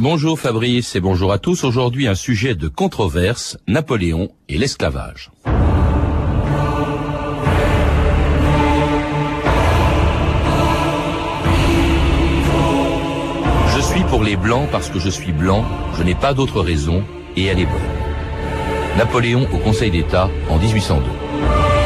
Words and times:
Bonjour 0.00 0.40
Fabrice 0.40 0.96
et 0.96 1.00
bonjour 1.00 1.30
à 1.30 1.36
tous. 1.36 1.62
Aujourd'hui 1.62 2.08
un 2.08 2.14
sujet 2.14 2.54
de 2.54 2.68
controverse, 2.68 3.58
Napoléon 3.68 4.30
et 4.48 4.56
l'esclavage. 4.56 5.30
Je 13.74 13.80
suis 13.82 14.02
pour 14.04 14.24
les 14.24 14.36
blancs 14.36 14.70
parce 14.72 14.88
que 14.88 14.98
je 14.98 15.10
suis 15.10 15.32
blanc, 15.32 15.66
je 15.98 16.02
n'ai 16.02 16.14
pas 16.14 16.32
d'autre 16.32 16.62
raison 16.62 17.04
et 17.36 17.44
elle 17.44 17.60
est 17.60 17.66
bonne. 17.66 18.96
Napoléon 18.96 19.46
au 19.52 19.58
Conseil 19.58 19.90
d'État 19.90 20.30
en 20.48 20.56
1802. 20.56 21.79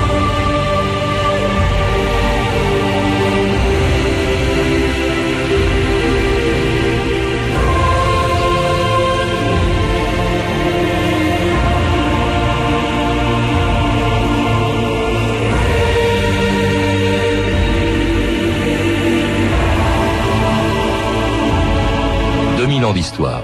2000 22.84 22.86
ans 22.86 22.92
d'histoire. 22.92 23.42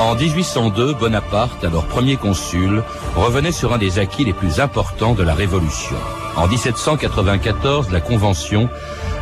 En 0.00 0.14
1802, 0.16 0.94
Bonaparte, 0.94 1.64
alors 1.64 1.84
premier 1.84 2.16
consul, 2.16 2.82
revenait 3.16 3.52
sur 3.52 3.72
un 3.72 3.78
des 3.78 3.98
acquis 3.98 4.24
les 4.24 4.32
plus 4.32 4.60
importants 4.60 5.14
de 5.14 5.22
la 5.22 5.34
Révolution. 5.34 5.96
En 6.36 6.48
1794, 6.48 7.90
la 7.90 8.00
Convention 8.00 8.68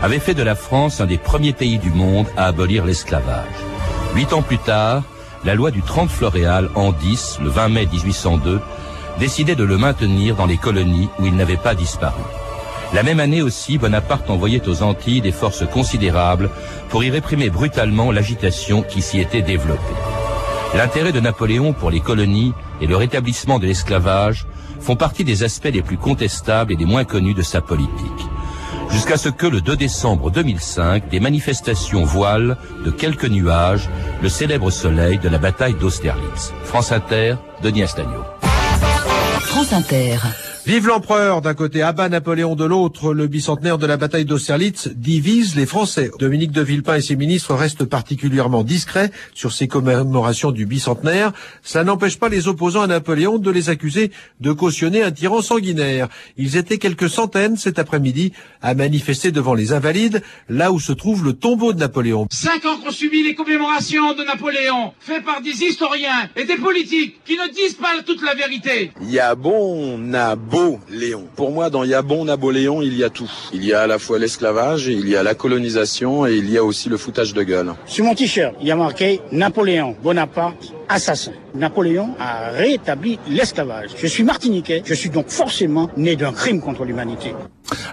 avait 0.02 0.18
fait 0.18 0.34
de 0.34 0.42
la 0.42 0.54
France 0.54 1.00
un 1.00 1.06
des 1.06 1.18
premiers 1.18 1.52
pays 1.52 1.78
du 1.78 1.90
monde 1.90 2.26
à 2.36 2.46
abolir 2.46 2.84
l'esclavage. 2.86 3.46
Huit 4.14 4.32
ans 4.32 4.42
plus 4.42 4.58
tard, 4.58 5.02
la 5.44 5.54
loi 5.54 5.70
du 5.70 5.82
30 5.82 6.10
Floréal 6.10 6.70
en 6.74 6.92
10, 6.92 7.38
le 7.42 7.50
20 7.50 7.68
mai 7.68 7.86
1802, 7.86 8.60
décidait 9.18 9.54
de 9.54 9.64
le 9.64 9.78
maintenir 9.78 10.36
dans 10.36 10.46
les 10.46 10.56
colonies 10.56 11.08
où 11.18 11.26
il 11.26 11.34
n'avait 11.34 11.56
pas 11.56 11.74
disparu. 11.74 12.22
La 12.92 13.02
même 13.02 13.20
année 13.20 13.42
aussi, 13.42 13.78
Bonaparte 13.78 14.28
envoyait 14.30 14.68
aux 14.68 14.82
Antilles 14.82 15.20
des 15.20 15.32
forces 15.32 15.64
considérables 15.66 16.50
pour 16.88 17.04
y 17.04 17.10
réprimer 17.10 17.48
brutalement 17.48 18.10
l'agitation 18.10 18.82
qui 18.82 19.00
s'y 19.00 19.20
était 19.20 19.42
développée. 19.42 19.80
L'intérêt 20.74 21.12
de 21.12 21.20
Napoléon 21.20 21.72
pour 21.72 21.90
les 21.90 22.00
colonies 22.00 22.52
et 22.80 22.86
le 22.86 22.96
rétablissement 22.96 23.58
de 23.58 23.66
l'esclavage 23.66 24.46
font 24.80 24.96
partie 24.96 25.24
des 25.24 25.42
aspects 25.42 25.70
les 25.72 25.82
plus 25.82 25.98
contestables 25.98 26.72
et 26.72 26.76
les 26.76 26.84
moins 26.84 27.04
connus 27.04 27.34
de 27.34 27.42
sa 27.42 27.60
politique. 27.60 28.28
Jusqu'à 28.90 29.16
ce 29.16 29.28
que 29.28 29.46
le 29.46 29.60
2 29.60 29.76
décembre 29.76 30.30
2005, 30.30 31.08
des 31.08 31.20
manifestations 31.20 32.04
voilent 32.04 32.56
de 32.84 32.90
quelques 32.90 33.28
nuages 33.28 33.88
le 34.20 34.28
célèbre 34.28 34.70
soleil 34.70 35.18
de 35.18 35.28
la 35.28 35.38
bataille 35.38 35.74
d'Austerlitz. 35.74 36.52
France 36.64 36.90
Inter, 36.90 37.36
Denis 37.62 37.84
Astagno. 37.84 38.24
France 39.50 39.72
Inter. 39.72 40.49
Vive 40.70 40.86
l'empereur 40.86 41.42
d'un 41.42 41.54
côté, 41.54 41.82
abat 41.82 42.08
Napoléon 42.08 42.54
de 42.54 42.64
l'autre, 42.64 43.12
le 43.12 43.26
bicentenaire 43.26 43.76
de 43.76 43.88
la 43.88 43.96
bataille 43.96 44.24
d'Austerlitz 44.24 44.86
divise 44.86 45.56
les 45.56 45.66
Français. 45.66 46.12
Dominique 46.20 46.52
de 46.52 46.62
Villepin 46.62 46.94
et 46.94 47.00
ses 47.00 47.16
ministres 47.16 47.56
restent 47.56 47.84
particulièrement 47.84 48.62
discrets 48.62 49.10
sur 49.34 49.50
ces 49.50 49.66
commémorations 49.66 50.52
du 50.52 50.66
bicentenaire. 50.66 51.32
Cela 51.64 51.82
n'empêche 51.82 52.20
pas 52.20 52.28
les 52.28 52.46
opposants 52.46 52.82
à 52.82 52.86
Napoléon 52.86 53.38
de 53.38 53.50
les 53.50 53.68
accuser 53.68 54.12
de 54.38 54.52
cautionner 54.52 55.02
un 55.02 55.10
tyran 55.10 55.42
sanguinaire. 55.42 56.06
Ils 56.36 56.56
étaient 56.56 56.78
quelques 56.78 57.10
centaines 57.10 57.56
cet 57.56 57.80
après-midi 57.80 58.32
à 58.62 58.74
manifester 58.74 59.32
devant 59.32 59.54
les 59.54 59.72
Invalides, 59.72 60.22
là 60.48 60.70
où 60.70 60.78
se 60.78 60.92
trouve 60.92 61.24
le 61.24 61.32
tombeau 61.32 61.72
de 61.72 61.80
Napoléon. 61.80 62.28
Cinq 62.30 62.64
ans 62.64 62.76
qu'on 62.76 62.92
subit 62.92 63.24
les 63.24 63.34
commémorations 63.34 64.14
de 64.14 64.22
Napoléon, 64.22 64.92
faites 65.00 65.24
par 65.24 65.40
des 65.40 65.64
historiens 65.64 66.28
et 66.36 66.44
des 66.44 66.58
politiques 66.58 67.16
qui 67.24 67.36
ne 67.36 67.52
disent 67.52 67.74
pas 67.74 67.88
toute 68.06 68.22
la 68.22 68.34
vérité. 68.34 68.92
Il 69.02 69.10
y 69.10 69.18
a 69.18 69.34
bon, 69.34 70.14
a 70.14 70.36
beau 70.60 70.78
Léon. 70.90 71.24
Pour 71.36 71.50
moi, 71.50 71.70
dans 71.70 71.84
Yabon 71.84 72.24
Napoléon, 72.24 72.82
il 72.82 72.96
y 72.96 73.04
a 73.04 73.10
tout. 73.10 73.30
Il 73.52 73.64
y 73.64 73.72
a 73.72 73.82
à 73.82 73.86
la 73.86 73.98
fois 73.98 74.18
l'esclavage, 74.18 74.86
il 74.86 75.08
y 75.08 75.16
a 75.16 75.22
la 75.22 75.34
colonisation 75.34 76.26
et 76.26 76.34
il 76.34 76.50
y 76.50 76.58
a 76.58 76.64
aussi 76.64 76.88
le 76.88 76.96
foutage 76.96 77.34
de 77.34 77.42
gueule. 77.42 77.74
Sur 77.86 78.04
mon 78.04 78.14
t-shirt, 78.14 78.54
il 78.60 78.68
y 78.68 78.70
a 78.70 78.76
marqué 78.76 79.20
Napoléon 79.32 79.96
Bonaparte 80.02 80.72
assassin. 80.90 81.32
Napoléon 81.54 82.14
a 82.18 82.50
rétabli 82.50 83.18
l'esclavage. 83.28 83.90
Je 83.96 84.06
suis 84.06 84.24
martiniquais, 84.24 84.82
je 84.84 84.94
suis 84.94 85.10
donc 85.10 85.28
forcément 85.28 85.90
né 85.96 86.16
d'un 86.16 86.32
crime 86.32 86.60
contre 86.60 86.84
l'humanité. 86.84 87.32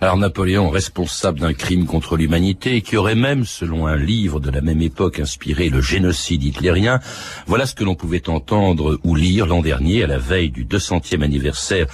Alors 0.01 0.17
Napoléon, 0.17 0.69
responsable 0.69 1.39
d'un 1.39 1.53
crime 1.53 1.85
contre 1.85 2.17
l'humanité, 2.17 2.81
qui 2.81 2.97
aurait 2.97 3.15
même, 3.15 3.45
selon 3.45 3.85
un 3.85 3.95
livre 3.95 4.39
de 4.39 4.49
la 4.49 4.61
même 4.61 4.81
époque, 4.81 5.19
inspiré 5.19 5.69
le 5.69 5.81
génocide 5.81 6.43
hitlérien, 6.43 6.99
voilà 7.45 7.67
ce 7.67 7.75
que 7.75 7.83
l'on 7.83 7.93
pouvait 7.93 8.27
entendre 8.27 8.99
ou 9.03 9.15
lire 9.15 9.45
l'an 9.45 9.61
dernier, 9.61 10.03
à 10.03 10.07
la 10.07 10.17
veille 10.17 10.49
du 10.49 10.65
200e 10.65 11.21
anniversaire 11.21 11.85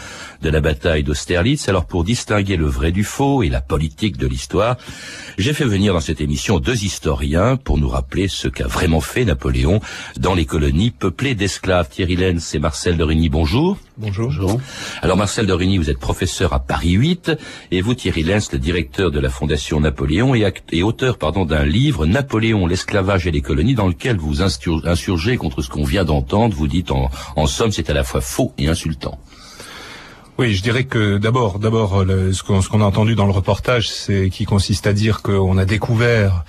de 0.42 0.50
la 0.50 0.62
bataille 0.62 1.03
d'Austerlitz. 1.03 1.68
Alors 1.68 1.86
pour 1.86 2.06
distinguer 2.06 2.56
le 2.56 2.68
vrai 2.68 2.92
du 2.92 3.03
faux 3.03 3.44
et 3.44 3.50
la 3.50 3.62
politique 3.62 4.18
de 4.18 4.28
l'histoire, 4.28 4.78
j'ai 5.38 5.53
fait 5.53 5.66
venir 5.66 5.94
dans 5.94 6.00
cette 6.00 6.22
émission 6.22 6.59
deux 6.59 6.86
historiens 6.86 7.58
pour 7.58 7.78
nous 7.78 7.90
rappeler 7.90 8.28
ce 8.30 8.47
qu'a 8.47 8.68
vraiment 8.68 9.02
fait 9.02 9.25
Napoléon 9.25 9.81
dans 10.18 10.36
les 10.36 10.46
colonies 10.46 10.93
peuplées 11.00 11.36
d'esclaves. 11.36 11.90
Thierry 11.90 12.16
Lenz 12.16 12.54
et 12.56 12.59
Marcel 12.59 12.98
de 12.98 13.04
Rigny, 13.04 13.30
bonjour. 13.30 13.78
Bonjour. 13.98 14.59
Alors 15.02 15.18
Marcel 15.18 15.46
de 15.46 15.54
Rigny, 15.54 15.78
vous 15.78 15.90
êtes 15.90 16.00
professeur 16.00 16.54
à 16.54 16.59
Paris 16.59 16.92
8 16.92 17.31
et 17.72 17.81
vous 17.81 17.94
Thierry 17.94 18.24
Lenz, 18.24 18.52
le 18.52 18.59
directeur 18.59 19.12
de 19.12 19.20
la 19.20 19.30
Fondation 19.30 19.80
Napoléon 19.80 20.36
et, 20.36 20.52
et 20.72 20.84
auteur 20.84 21.18
pardon 21.18 21.46
d'un 21.46 21.66
livre 21.66 22.06
Napoléon, 22.06 22.66
l'esclavage 22.66 23.28
et 23.28 23.31
les 23.31 23.42
colonies 23.42 23.76
dans 23.76 23.88
lequel 23.88 24.18
vous 24.18 24.42
insurgez 24.42 25.38
contre 25.38 25.62
ce 25.62 25.70
qu'on 25.70 25.84
vient 25.84 26.06
d'entendre. 26.06 26.56
Vous 26.56 26.68
dites 26.68 26.92
en, 26.92 27.10
en 27.36 27.48
somme 27.48 27.72
c'est 27.72 27.90
à 27.90 27.94
la 27.94 28.04
fois 28.04 28.22
faux 28.22 28.54
et 28.58 28.68
insultant. 28.68 29.20
Oui, 30.39 30.55
je 30.55 30.63
dirais 30.63 30.85
que 30.85 31.17
d'abord, 31.19 31.59
d'abord, 31.59 32.03
ce 32.31 32.41
qu'on 32.41 32.81
a 32.81 32.85
entendu 32.85 33.13
dans 33.13 33.25
le 33.25 33.31
reportage, 33.31 33.89
c'est 33.89 34.29
qui 34.29 34.45
consiste 34.45 34.88
à 34.88 34.94
dire 34.94 35.21
qu'on 35.21 35.57
a 35.59 35.66
découvert 35.66 36.44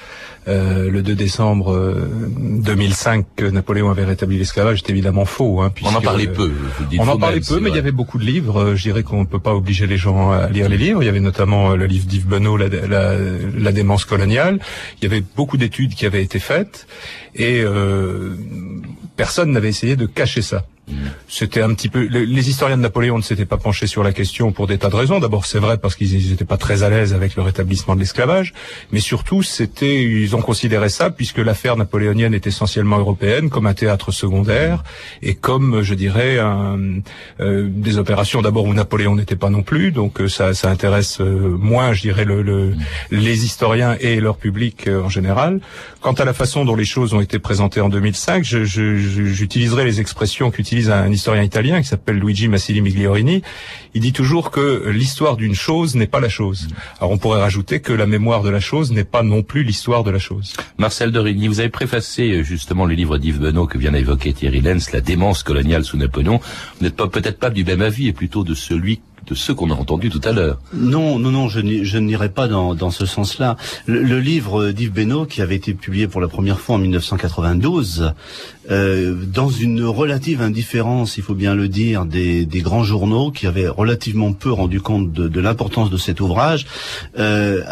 euh, 0.46 0.90
le 0.90 1.02
2 1.02 1.14
décembre 1.14 2.06
2005 2.36 3.18
euh, 3.18 3.22
que 3.36 3.44
Napoléon 3.46 3.90
avait 3.90 4.04
rétabli 4.04 4.36
l'esclavage, 4.36 4.82
c'est 4.84 4.90
évidemment 4.90 5.24
faux. 5.24 5.60
Hein, 5.60 5.70
puisque, 5.74 5.90
on 5.90 5.96
en 5.96 6.00
parlait 6.00 6.26
peu. 6.26 6.52
on 6.98 7.08
en 7.08 7.18
parlait 7.18 7.40
peu, 7.40 7.60
mais 7.60 7.70
il 7.70 7.76
y 7.76 7.78
avait 7.78 7.92
beaucoup 7.92 8.18
de 8.18 8.24
livres. 8.24 8.60
Euh, 8.60 8.76
je 8.76 8.82
dirais 8.82 9.02
qu'on 9.02 9.20
ne 9.20 9.26
peut 9.26 9.38
pas 9.38 9.54
obliger 9.54 9.86
les 9.86 9.96
gens 9.96 10.32
à 10.32 10.48
lire 10.48 10.68
les 10.68 10.76
livres. 10.76 11.02
Il 11.02 11.06
y 11.06 11.08
avait 11.08 11.20
notamment 11.20 11.74
le 11.74 11.86
livre 11.86 12.06
d'Yves 12.06 12.26
Benoît, 12.26 12.58
la, 12.58 12.68
la, 12.68 13.18
la, 13.18 13.72
démence 13.72 14.04
coloniale. 14.04 14.60
Il 15.00 15.04
y 15.04 15.06
avait 15.12 15.22
beaucoup 15.36 15.56
d'études 15.56 15.94
qui 15.94 16.04
avaient 16.04 16.22
été 16.22 16.38
faites 16.38 16.86
et 17.34 17.60
euh, 17.62 18.36
personne 19.16 19.50
n'avait 19.50 19.70
essayé 19.70 19.96
de 19.96 20.06
cacher 20.06 20.42
ça. 20.42 20.66
C'était 21.28 21.62
un 21.62 21.72
petit 21.74 21.88
peu. 21.88 22.06
Les, 22.10 22.48
historiens 22.48 22.76
de 22.76 22.82
Napoléon 22.82 23.16
ne 23.16 23.22
s'étaient 23.22 23.46
pas 23.46 23.56
penchés 23.56 23.86
sur 23.86 24.02
la 24.02 24.12
question 24.12 24.52
pour 24.52 24.66
des 24.66 24.78
tas 24.78 24.90
de 24.90 24.96
raisons. 24.96 25.18
D'abord, 25.18 25.46
c'est 25.46 25.58
vrai 25.58 25.78
parce 25.78 25.94
qu'ils 25.94 26.30
n'étaient 26.30 26.44
pas 26.44 26.58
très 26.58 26.82
à 26.82 26.90
l'aise 26.90 27.14
avec 27.14 27.36
le 27.36 27.42
rétablissement 27.42 27.94
de 27.94 28.00
l'esclavage, 28.00 28.52
mais 28.92 29.00
surtout, 29.00 29.42
c'était 29.42 30.02
ils 30.04 30.36
ont 30.36 30.42
considéré 30.42 30.88
ça 30.88 31.10
puisque 31.10 31.38
l'affaire 31.38 31.76
napoléonienne 31.76 32.34
est 32.34 32.46
essentiellement 32.46 32.98
européenne, 32.98 33.48
comme 33.48 33.66
un 33.66 33.74
théâtre 33.74 34.12
secondaire 34.12 34.84
et 35.22 35.34
comme, 35.34 35.82
je 35.82 35.94
dirais, 35.94 36.38
un, 36.38 36.78
euh, 37.40 37.68
des 37.68 37.98
opérations 37.98 38.42
d'abord 38.42 38.64
où 38.64 38.74
Napoléon 38.74 39.16
n'était 39.16 39.36
pas 39.36 39.50
non 39.50 39.62
plus, 39.62 39.90
donc 39.90 40.20
euh, 40.20 40.28
ça, 40.28 40.54
ça 40.54 40.70
intéresse 40.70 41.20
euh, 41.20 41.56
moins, 41.58 41.92
je 41.92 42.02
dirais, 42.02 42.24
le, 42.24 42.42
le, 42.42 42.74
les 43.10 43.44
historiens 43.44 43.96
et 44.00 44.20
leur 44.20 44.36
public 44.36 44.88
en 44.88 45.08
général. 45.08 45.60
Quant 46.00 46.12
à 46.12 46.24
la 46.24 46.34
façon 46.34 46.64
dont 46.64 46.76
les 46.76 46.84
choses 46.84 47.14
ont 47.14 47.20
été 47.20 47.38
présentées 47.38 47.80
en 47.80 47.88
2005, 47.88 48.44
j'utiliserai 48.44 49.82
je, 49.82 49.84
je, 49.84 49.86
les 49.86 50.00
expressions 50.00 50.50
qu'utilise 50.50 50.73
un 50.90 51.10
historien 51.10 51.42
italien 51.42 51.80
qui 51.80 51.88
s'appelle 51.88 52.18
Luigi 52.18 52.48
Massili 52.48 52.80
Migliorini. 52.80 53.42
Il 53.94 54.00
dit 54.00 54.12
toujours 54.12 54.50
que 54.50 54.88
l'histoire 54.88 55.36
d'une 55.36 55.54
chose 55.54 55.94
n'est 55.94 56.06
pas 56.08 56.20
la 56.20 56.28
chose. 56.28 56.68
Alors 56.98 57.12
on 57.12 57.18
pourrait 57.18 57.40
rajouter 57.40 57.80
que 57.80 57.92
la 57.92 58.06
mémoire 58.06 58.42
de 58.42 58.50
la 58.50 58.60
chose 58.60 58.92
n'est 58.92 59.04
pas 59.04 59.22
non 59.22 59.42
plus 59.42 59.62
l'histoire 59.62 60.04
de 60.04 60.10
la 60.10 60.18
chose. 60.18 60.54
Marcel 60.78 61.12
de 61.12 61.18
Rigny, 61.18 61.48
vous 61.48 61.60
avez 61.60 61.68
préfacé 61.68 62.30
euh, 62.30 62.42
justement 62.42 62.86
le 62.86 62.94
livre 62.94 63.18
d'Yves 63.18 63.40
Benoît 63.40 63.66
que 63.66 63.78
vient 63.78 63.92
d'évoquer 63.92 64.32
Thierry 64.32 64.60
Lenz, 64.60 64.90
La 64.92 65.00
démence 65.00 65.42
coloniale 65.42 65.84
sous 65.84 65.96
Napoléon. 65.96 66.40
Vous 66.78 66.84
n'êtes 66.84 66.96
peut-être 66.96 67.38
pas 67.38 67.50
du 67.50 67.64
même 67.64 67.82
avis 67.82 68.08
et 68.08 68.12
plutôt 68.12 68.42
de 68.44 68.54
celui 68.54 69.00
de 69.26 69.34
ceux 69.34 69.54
qu'on 69.54 69.70
a 69.70 69.74
entendus 69.74 70.10
tout 70.10 70.20
à 70.24 70.32
l'heure. 70.32 70.58
Non, 70.72 71.18
non, 71.18 71.30
non, 71.30 71.48
je, 71.48 71.60
n'irai 71.60 72.28
pas 72.28 72.48
dans, 72.48 72.90
ce 72.90 73.06
sens-là. 73.06 73.56
Le, 73.86 74.18
livre 74.20 74.70
d'Yves 74.70 74.92
Benoît, 74.92 75.26
qui 75.26 75.42
avait 75.42 75.56
été 75.56 75.74
publié 75.74 76.06
pour 76.08 76.20
la 76.20 76.28
première 76.28 76.60
fois 76.60 76.76
en 76.76 76.78
1992, 76.78 78.12
euh, 78.70 79.14
dans 79.26 79.48
une 79.48 79.84
relative 79.84 80.40
indifférence, 80.42 81.16
il 81.16 81.22
faut 81.22 81.34
bien 81.34 81.54
le 81.54 81.68
dire, 81.68 82.06
des, 82.06 82.46
grands 82.64 82.84
journaux 82.84 83.30
qui 83.30 83.46
avaient 83.46 83.68
relativement 83.68 84.32
peu 84.32 84.52
rendu 84.52 84.80
compte 84.80 85.12
de, 85.12 85.28
de 85.28 85.40
l'importance 85.40 85.90
de 85.90 85.96
cet 85.96 86.20
ouvrage, 86.20 86.66
euh, 87.18 87.62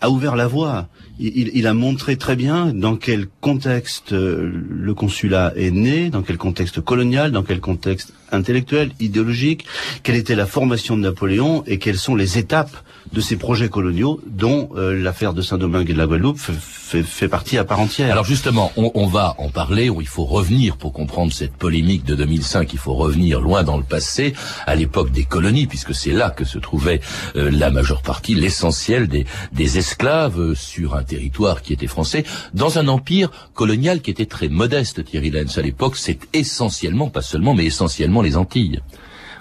a 0.00 0.10
ouvert 0.10 0.36
la 0.36 0.46
voie. 0.46 0.88
Il, 1.18 1.50
il, 1.54 1.66
a 1.66 1.74
montré 1.74 2.16
très 2.16 2.36
bien 2.36 2.72
dans 2.74 2.96
quel 2.96 3.26
contexte 3.40 4.12
euh, 4.12 4.50
le 4.68 4.94
consulat 4.94 5.52
est 5.56 5.70
né, 5.70 6.10
dans 6.10 6.22
quel 6.22 6.38
contexte 6.38 6.80
colonial, 6.80 7.30
dans 7.30 7.42
quel 7.42 7.60
contexte 7.60 8.12
intellectuelle, 8.32 8.92
idéologique, 8.98 9.66
quelle 10.02 10.16
était 10.16 10.34
la 10.34 10.46
formation 10.46 10.96
de 10.96 11.02
Napoléon 11.02 11.64
et 11.66 11.78
quelles 11.78 11.98
sont 11.98 12.14
les 12.14 12.38
étapes 12.38 12.76
de 13.12 13.20
ces 13.20 13.36
projets 13.36 13.68
coloniaux 13.68 14.20
dont 14.26 14.70
euh, 14.76 14.96
l'affaire 14.96 15.34
de 15.34 15.42
Saint-Domingue 15.42 15.90
et 15.90 15.92
de 15.92 15.98
la 15.98 16.06
Guadeloupe 16.06 16.38
fait, 16.38 17.02
fait, 17.02 17.28
partie 17.28 17.58
à 17.58 17.64
part 17.64 17.80
entière. 17.80 18.10
Alors 18.10 18.24
justement, 18.24 18.72
on, 18.76 18.90
on, 18.94 19.06
va 19.06 19.34
en 19.38 19.50
parler, 19.50 19.90
il 20.00 20.06
faut 20.06 20.24
revenir 20.24 20.76
pour 20.76 20.92
comprendre 20.92 21.32
cette 21.32 21.54
polémique 21.54 22.04
de 22.04 22.14
2005, 22.14 22.72
il 22.72 22.78
faut 22.78 22.94
revenir 22.94 23.40
loin 23.40 23.64
dans 23.64 23.76
le 23.76 23.82
passé, 23.82 24.32
à 24.66 24.74
l'époque 24.74 25.10
des 25.10 25.24
colonies, 25.24 25.66
puisque 25.66 25.94
c'est 25.94 26.12
là 26.12 26.30
que 26.30 26.44
se 26.44 26.58
trouvait 26.58 27.00
euh, 27.36 27.50
la 27.50 27.70
majeure 27.70 28.02
partie, 28.02 28.34
l'essentiel 28.34 29.08
des, 29.08 29.26
des 29.52 29.78
esclaves 29.78 30.40
euh, 30.40 30.54
sur 30.54 30.94
un 30.94 31.02
territoire 31.12 31.62
qui 31.62 31.72
était 31.72 31.86
français, 31.86 32.24
dans 32.54 32.78
un 32.78 32.88
empire 32.88 33.30
colonial 33.54 34.00
qui 34.00 34.10
était 34.10 34.26
très 34.26 34.48
modeste, 34.48 35.04
Thierry 35.04 35.30
Lenz. 35.30 35.58
À 35.58 35.62
l'époque, 35.62 35.96
c'est 35.96 36.18
essentiellement, 36.32 37.08
pas 37.10 37.22
seulement, 37.22 37.54
mais 37.54 37.64
essentiellement 37.64 38.22
les 38.22 38.36
Antilles. 38.36 38.80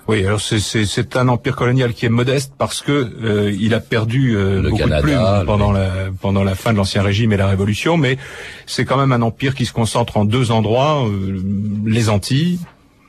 Oui, 0.08 0.26
alors 0.26 0.42
c'est 0.42 1.16
un 1.16 1.28
empire 1.28 1.56
colonial 1.56 1.94
qui 1.94 2.06
est 2.08 2.10
modeste 2.10 2.54
parce 2.58 2.82
que 2.82 2.92
euh, 2.92 3.56
il 3.58 3.74
a 3.74 3.80
perdu 3.80 4.36
euh, 4.36 4.62
beaucoup 4.62 4.90
de 4.90 5.02
plumes 5.02 5.44
pendant 5.46 5.72
la 5.72 5.90
pendant 6.20 6.44
la 6.44 6.56
fin 6.56 6.74
de 6.74 6.78
l'ancien 6.78 7.04
régime 7.04 7.32
et 7.34 7.38
la 7.38 7.48
révolution, 7.48 7.98
mais 7.98 8.18
c'est 8.66 8.84
quand 8.84 8.98
même 8.98 9.12
un 9.12 9.22
empire 9.22 9.54
qui 9.54 9.66
se 9.66 9.74
concentre 9.74 10.18
en 10.18 10.26
deux 10.26 10.52
endroits 10.52 11.08
euh, 11.08 11.40
les 11.86 12.10
Antilles, 12.10 12.60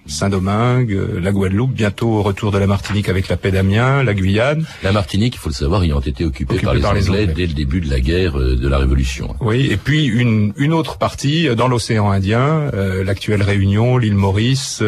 Saint-Domingue, 0.06 0.92
euh, 0.92 1.20
la 1.20 1.30
Guadeloupe, 1.30 1.72
bientôt 1.72 2.08
au 2.08 2.22
retour 2.22 2.50
de 2.50 2.58
la 2.58 2.66
Martinique 2.66 3.08
avec 3.08 3.28
la 3.28 3.36
paix 3.36 3.50
d'Amiens, 3.50 4.02
la 4.02 4.14
Guyane. 4.14 4.64
La 4.82 4.92
Martinique, 4.92 5.34
il 5.36 5.38
faut 5.38 5.48
le 5.48 5.54
savoir, 5.54 5.82
ayant 5.82 6.00
été 6.00 6.24
occupée, 6.24 6.58
par, 6.58 6.74
les, 6.74 6.84
Anglais 6.84 7.26
dès 7.26 7.46
le 7.46 7.54
début 7.54 7.80
de 7.80 7.88
la 7.88 8.00
guerre 8.00 8.38
euh, 8.38 8.56
de 8.56 8.68
la 8.68 8.78
Révolution. 8.78 9.36
Oui, 9.40 9.68
et 9.70 9.76
puis 9.76 10.06
une, 10.06 10.52
une 10.56 10.72
autre 10.72 10.98
partie 10.98 11.48
euh, 11.48 11.54
dans 11.54 11.68
l'océan 11.68 12.10
Indien, 12.10 12.70
l'actuelle 13.04 13.42
Réunion, 13.42 13.96
l'île 13.98 14.14
Maurice, 14.14 14.82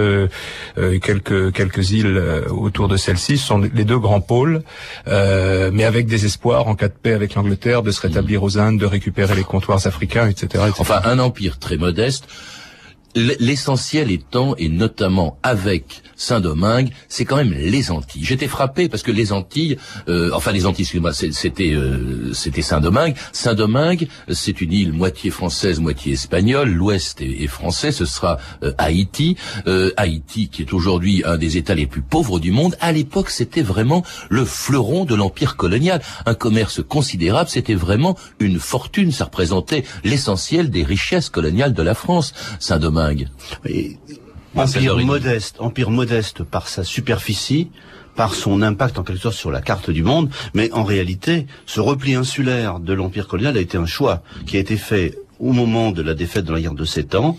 quelques 1.03 1.53
quelques 1.53 1.91
îles 1.93 2.21
autour 2.51 2.89
de 2.89 2.97
celle-ci 2.97 3.39
sont 3.39 3.59
les 3.59 3.85
deux 3.85 3.99
grands 3.99 4.21
pôles, 4.21 4.63
mais 5.07 5.85
avec 5.85 6.07
des 6.07 6.25
espoirs 6.25 6.67
en 6.67 6.75
cas 6.75 6.89
de 6.89 6.95
paix 6.95 7.13
avec 7.13 7.35
l'Angleterre 7.35 7.83
de 7.83 7.91
se 7.91 8.01
rétablir 8.01 8.43
aux 8.43 8.59
Indes, 8.59 8.79
de 8.79 8.87
récupérer 8.87 9.35
les 9.35 9.45
comptoirs 9.45 9.87
africains, 9.87 10.29
etc., 10.29 10.65
etc. 10.69 10.75
Enfin, 10.79 11.01
un 11.05 11.19
empire 11.19 11.59
très 11.59 11.77
modeste 11.77 12.27
L'essentiel 13.17 14.11
étant, 14.11 14.57
et 14.57 14.69
notamment 14.69 15.39
avec 15.45 16.03
Saint-Domingue, 16.17 16.91
c'est 17.09 17.25
quand 17.25 17.37
même 17.37 17.53
les 17.53 17.93
Antilles. 17.93 18.25
J'étais 18.25 18.49
frappé 18.49 18.89
parce 18.89 19.05
que 19.05 19.13
les 19.13 19.33
Antilles, 19.33 19.77
euh, 20.09 20.31
enfin 20.35 20.51
les 20.51 20.67
Antilles, 20.67 20.83
excusez-moi, 20.83 21.13
c'était 21.13 21.73
euh, 21.75 22.33
c'était 22.33 22.63
Saint-Domingue. 22.63 23.15
Saint-Domingue, 23.33 24.09
c'est 24.31 24.61
une 24.61 24.73
île 24.73 24.93
moitié 24.93 25.31
française, 25.31 25.79
moitié 25.79 26.15
espagnole. 26.15 26.71
L'Ouest 26.71 27.21
est, 27.21 27.47
français. 27.47 27.93
Ce 27.93 28.05
sera 28.05 28.39
euh, 28.65 28.73
Haïti. 28.79 29.37
Haïti, 29.97 30.49
qui 30.49 30.63
est 30.63 30.73
aujourd'hui 30.73 31.23
un 31.25 31.37
des 31.37 31.57
États 31.57 31.75
les 31.75 31.87
plus 31.87 32.03
pauvres 32.03 32.41
du 32.41 32.51
monde. 32.51 32.77
À 32.81 32.91
l'époque, 32.91 33.31
c'était 33.31 33.63
vraiment 33.63 34.03
le 34.29 34.45
fleuron 34.45 35.05
de 35.05 35.15
l'empire 35.15 35.57
colonial. 35.57 36.03
Un 36.27 36.35
commerce 36.35 36.83
considérable. 36.83 37.49
C'était 37.49 37.75
vraiment 37.75 38.17
une 38.41 38.59
fortune. 38.59 39.13
Ça 39.13 39.27
représentait 39.27 39.85
l'essentiel 40.03 40.71
des 40.71 40.83
richesses 40.83 41.29
coloniales 41.29 41.75
de 41.75 41.83
la 41.83 41.95
France. 41.95 42.35
Saint-Domingue. 42.59 43.04
Empire 44.57 44.97
modeste, 44.97 45.57
empire 45.59 45.91
modeste 45.91 46.45
par 46.45 46.69
sa 46.69 46.85
superficie, 46.85 47.71
par 48.15 48.35
son 48.35 48.63
impact 48.63 48.99
en 48.99 49.03
quelque 49.03 49.23
sorte 49.23 49.35
sur 49.35 49.51
la 49.51 49.61
carte 49.61 49.91
du 49.91 50.05
monde, 50.05 50.31
mais 50.55 50.71
en 50.73 50.85
réalité, 50.85 51.47
ce 51.67 51.81
repli 51.81 52.15
insulaire 52.15 52.79
de 52.79 52.93
l'empire 52.93 53.27
colonial 53.27 53.57
a 53.57 53.61
été 53.61 53.77
un 53.77 53.87
choix 53.87 54.23
qui 54.47 54.57
a 54.57 54.61
été 54.61 54.77
fait 54.77 55.19
au 55.41 55.53
moment 55.53 55.91
de 55.91 56.03
la 56.03 56.15
défaite 56.15 56.45
de 56.45 56.53
la 56.53 56.61
guerre 56.61 56.75
de 56.75 56.85
Sept 56.85 57.15
Ans, 57.17 57.37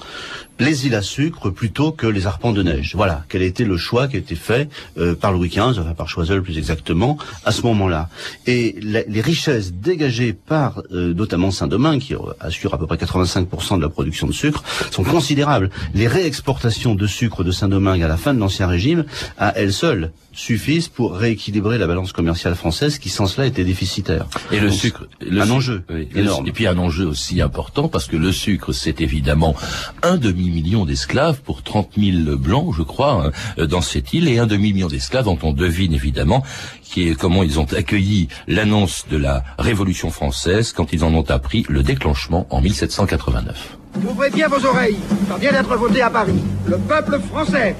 les 0.60 0.88
îles 0.88 0.96
à 0.96 1.02
sucre 1.02 1.50
plutôt 1.50 1.92
que 1.92 2.08
les 2.08 2.28
arpents 2.28 2.52
de 2.52 2.64
neige. 2.64 2.94
Voilà, 2.96 3.26
quel 3.30 3.42
été 3.42 3.66
le 3.66 3.78
choix 3.78 4.08
qui 4.08 4.16
a 4.16 4.20
été 4.20 4.36
fait 4.36 4.70
euh, 4.98 5.16
par 5.16 5.32
Louis 5.32 5.50
XV, 5.50 5.80
enfin 5.80 5.94
par 5.96 6.10
Choiseul 6.10 6.42
plus 6.42 6.58
exactement, 6.58 7.18
à 7.44 7.52
ce 7.52 7.64
moment-là. 7.64 8.10
Et 8.48 8.76
les 8.82 9.22
richesses 9.22 9.74
dégagées 9.74 10.34
par 10.34 10.82
euh, 10.92 11.14
notamment 11.14 11.52
Saint-Domingue, 11.52 12.00
qui 12.00 12.16
assure 12.40 12.74
à 12.74 12.78
peu 12.78 12.88
près 12.88 12.98
85% 12.98 13.78
de 13.78 13.82
la 13.82 13.90
production 13.90 14.28
de 14.28 14.34
sucre, 14.34 14.64
sont 14.92 15.04
considérables. 15.04 15.70
Les 15.94 16.08
réexportations 16.08 16.96
de 16.96 17.08
sucre 17.08 17.44
de 17.44 17.52
Saint-Domingue 17.52 18.04
à 18.04 18.08
la 18.08 18.18
fin 18.18 18.34
de 18.34 18.40
l'Ancien 18.40 18.68
Régime, 18.68 19.06
à 19.38 19.54
elles 19.58 19.74
seules, 19.74 20.12
suffisent 20.36 20.90
pour 20.90 21.16
rééquilibrer 21.16 21.78
la 21.78 21.88
balance 21.88 22.12
commerciale 22.12 22.56
française 22.56 23.00
qui 23.00 23.10
sans 23.10 23.26
cela 23.26 23.48
était 23.48 23.64
déficitaire. 23.64 24.28
Et 24.52 24.60
le 24.60 24.70
sucre, 24.70 25.08
un 25.22 25.50
enjeu 25.50 25.84
énorme. 26.14 26.48
Et 26.48 26.52
puis 26.52 26.68
un 26.68 26.78
enjeu 26.78 27.06
aussi 27.06 27.42
important 27.42 27.88
parce 27.88 28.08
que 28.08 28.18
le 28.18 28.32
sucre 28.32 28.74
c'est 28.74 29.02
évidemment 29.02 29.56
un 30.04 30.18
demi-million 30.46 30.86
d'esclaves 30.86 31.42
pour 31.42 31.64
30 31.64 31.92
000 31.98 32.38
blancs, 32.38 32.74
je 32.78 32.84
crois, 32.84 33.32
hein, 33.58 33.66
dans 33.66 33.82
cette 33.82 34.14
île 34.14 34.28
et 34.28 34.38
un 34.38 34.46
demi-million 34.46 34.88
d'esclaves 34.88 35.26
dont 35.26 35.40
on 35.44 35.54
devine 35.54 35.94
évidemment 35.94 36.44
qui 36.84 37.10
est 37.10 37.16
comment 37.16 37.44
ils 37.44 37.60
ont 37.60 37.66
accueilli 37.74 38.28
l'annonce 38.48 39.06
de 39.10 39.18
la 39.18 39.44
Révolution 39.58 40.12
française 40.12 40.72
quand 40.72 40.94
ils 40.94 41.04
en 41.04 41.14
ont 41.14 41.30
appris 41.30 41.66
le 41.68 41.84
déclenchement 41.84 42.48
en 42.50 42.62
1789. 42.62 43.78
Ouvrez 44.08 44.30
bien 44.30 44.48
vos 44.48 44.64
oreilles, 44.66 44.98
ça 45.28 45.38
vient 45.38 45.52
d'être 45.52 45.76
voté 45.78 46.02
à 46.02 46.10
Paris. 46.10 46.40
Le 46.68 46.78
peuple 46.78 47.20
français, 47.20 47.76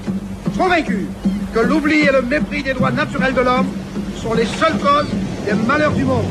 convaincu 0.58 1.06
que 1.54 1.60
l'oubli 1.60 2.00
et 2.00 2.12
le 2.12 2.22
mépris 2.22 2.62
des 2.62 2.74
droits 2.74 2.90
naturels 2.90 3.34
de 3.34 3.42
l'homme 3.42 3.68
sont 4.20 4.34
les 4.34 4.46
seules 4.46 4.78
causes 4.78 5.10
des 5.44 5.54
malheurs 5.66 5.92
du 5.92 6.04
monde, 6.04 6.24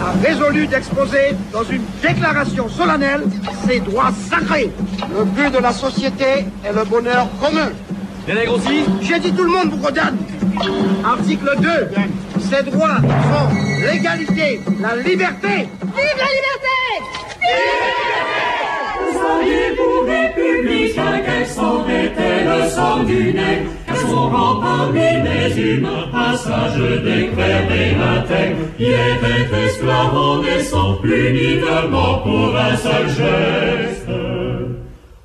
a 0.00 0.26
résolu 0.26 0.66
d'exposer 0.66 1.34
dans 1.52 1.64
une 1.64 1.82
déclaration 2.02 2.68
solennelle 2.68 3.22
ses 3.66 3.80
droits 3.80 4.10
sacrés. 4.28 4.70
Le 5.16 5.24
but 5.24 5.52
de 5.52 5.58
la 5.58 5.72
société 5.72 6.46
est 6.64 6.72
le 6.74 6.84
bonheur 6.84 7.28
commun. 7.40 7.70
aussi 8.52 8.84
J'ai 9.02 9.18
dit 9.18 9.32
tout 9.32 9.44
le 9.44 9.50
monde, 9.50 9.70
vous 9.70 9.86
redonne. 9.86 10.16
Article 11.04 11.50
2. 11.60 11.68
Ces 12.40 12.62
droits 12.70 12.96
sont 12.98 13.90
l'égalité, 13.92 14.60
la 14.80 14.96
liberté. 14.96 15.68
Vive 15.82 16.18
la 16.18 16.30
liberté 16.36 16.70
Soyez 19.12 19.76
pour 19.76 20.06
républicains, 20.06 21.20
quels 21.24 21.46
sont 21.48 21.84
le 21.86 22.70
sang 22.70 23.02
du 23.04 23.32
nez 23.34 23.79
sont 24.10 24.60
parmi 24.60 25.08
les 25.26 25.50
humains, 25.60 26.06
passage 26.12 26.78
décret 27.04 27.66
et 27.80 27.92
intègre, 28.16 28.64
qui 28.76 28.84
était 28.84 29.48
esclave 29.66 30.16
en 30.16 30.42
naissant 30.42 30.98
uniquement 31.04 32.18
pour 32.24 32.56
un 32.56 32.76
seul 32.76 33.06
geste. 33.08 34.10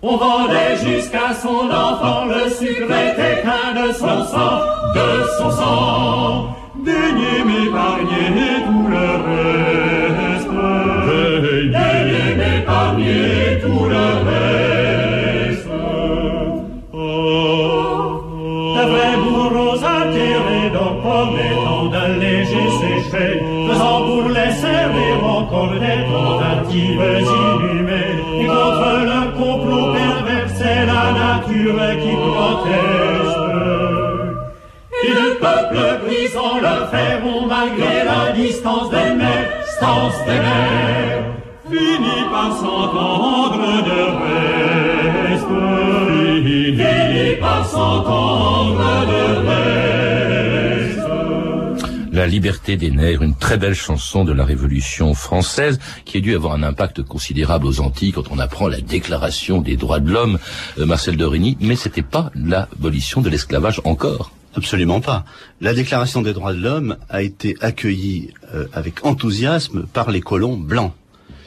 On 0.01 0.17
vendait 0.17 0.77
jusqu'à 0.83 1.33
son 1.33 1.67
enfant, 1.85 2.25
le 2.25 2.49
sucre 2.49 2.91
était 3.09 3.41
qu'un 3.41 3.73
de 3.81 3.91
son 3.91 4.23
sang, 4.33 4.57
de 4.97 5.09
son 5.37 5.51
sang. 5.51 6.55
Daignez 6.85 7.39
m'épargner 7.49 8.51
tout 8.67 8.87
le 8.95 9.07
reste. 9.27 10.53
Daignez 11.71 12.29
m'épargner 12.37 13.59
tout 13.61 13.85
le 13.85 14.05
reste. 14.27 14.64
Ses 22.79 22.99
faits, 23.11 23.39
faisant 23.69 23.99
pour 24.05 24.25
les 24.29 24.51
servir 24.51 25.15
encore 25.23 25.73
des 25.85 26.01
tentatives 26.11 27.05
inhumées, 27.35 28.15
et 28.41 28.45
contre 28.45 28.91
le 29.11 29.21
complot 29.37 29.93
pervers, 29.93 30.49
c'est 30.57 30.85
la 30.85 31.05
nature 31.23 31.81
qui 32.01 32.13
proteste. 32.25 33.45
Et 35.03 35.13
le 35.21 35.29
peuple 35.45 35.79
brisant 36.05 36.57
le 36.67 36.75
fer, 36.91 37.21
malgré 37.47 37.95
la 38.03 38.31
distance 38.31 38.89
des 38.89 39.13
mers, 39.15 39.49
distance 39.65 40.19
des 40.25 40.39
mers, 40.45 41.23
finit 41.69 42.25
par 42.31 42.51
s'entendre 42.53 43.67
de 43.89 44.01
reste. 44.21 45.45
Finit 46.45 47.35
par 47.39 47.65
s'entendre 47.65 48.54
La 52.25 52.31
liberté 52.31 52.75
des 52.75 52.89
nerfs, 52.89 53.21
une 53.21 53.35
très 53.35 53.55
belle 53.55 53.75
chanson 53.75 54.25
de 54.25 54.33
la 54.33 54.45
Révolution 54.45 55.13
française 55.13 55.77
qui 56.05 56.17
a 56.17 56.21
dû 56.21 56.33
avoir 56.33 56.53
un 56.53 56.63
impact 56.63 57.03
considérable 57.03 57.67
aux 57.67 57.81
Antilles 57.81 58.13
quand 58.13 58.31
on 58.31 58.39
apprend 58.39 58.67
la 58.67 58.81
déclaration 58.81 59.61
des 59.61 59.77
droits 59.77 59.99
de 59.99 60.11
l'homme, 60.11 60.39
euh, 60.79 60.87
Marcel 60.87 61.17
Dorigny, 61.17 61.55
mais 61.61 61.75
c'était 61.75 62.01
pas 62.01 62.31
l'abolition 62.33 63.21
de 63.21 63.29
l'esclavage 63.29 63.79
encore. 63.83 64.31
Absolument 64.55 65.01
pas. 65.01 65.23
La 65.61 65.75
Déclaration 65.75 66.23
des 66.23 66.33
droits 66.33 66.53
de 66.53 66.61
l'homme 66.61 66.97
a 67.09 67.21
été 67.21 67.57
accueillie 67.61 68.31
euh, 68.55 68.65
avec 68.73 69.05
enthousiasme 69.05 69.85
par 69.93 70.09
les 70.09 70.21
colons 70.21 70.57
blancs 70.57 70.93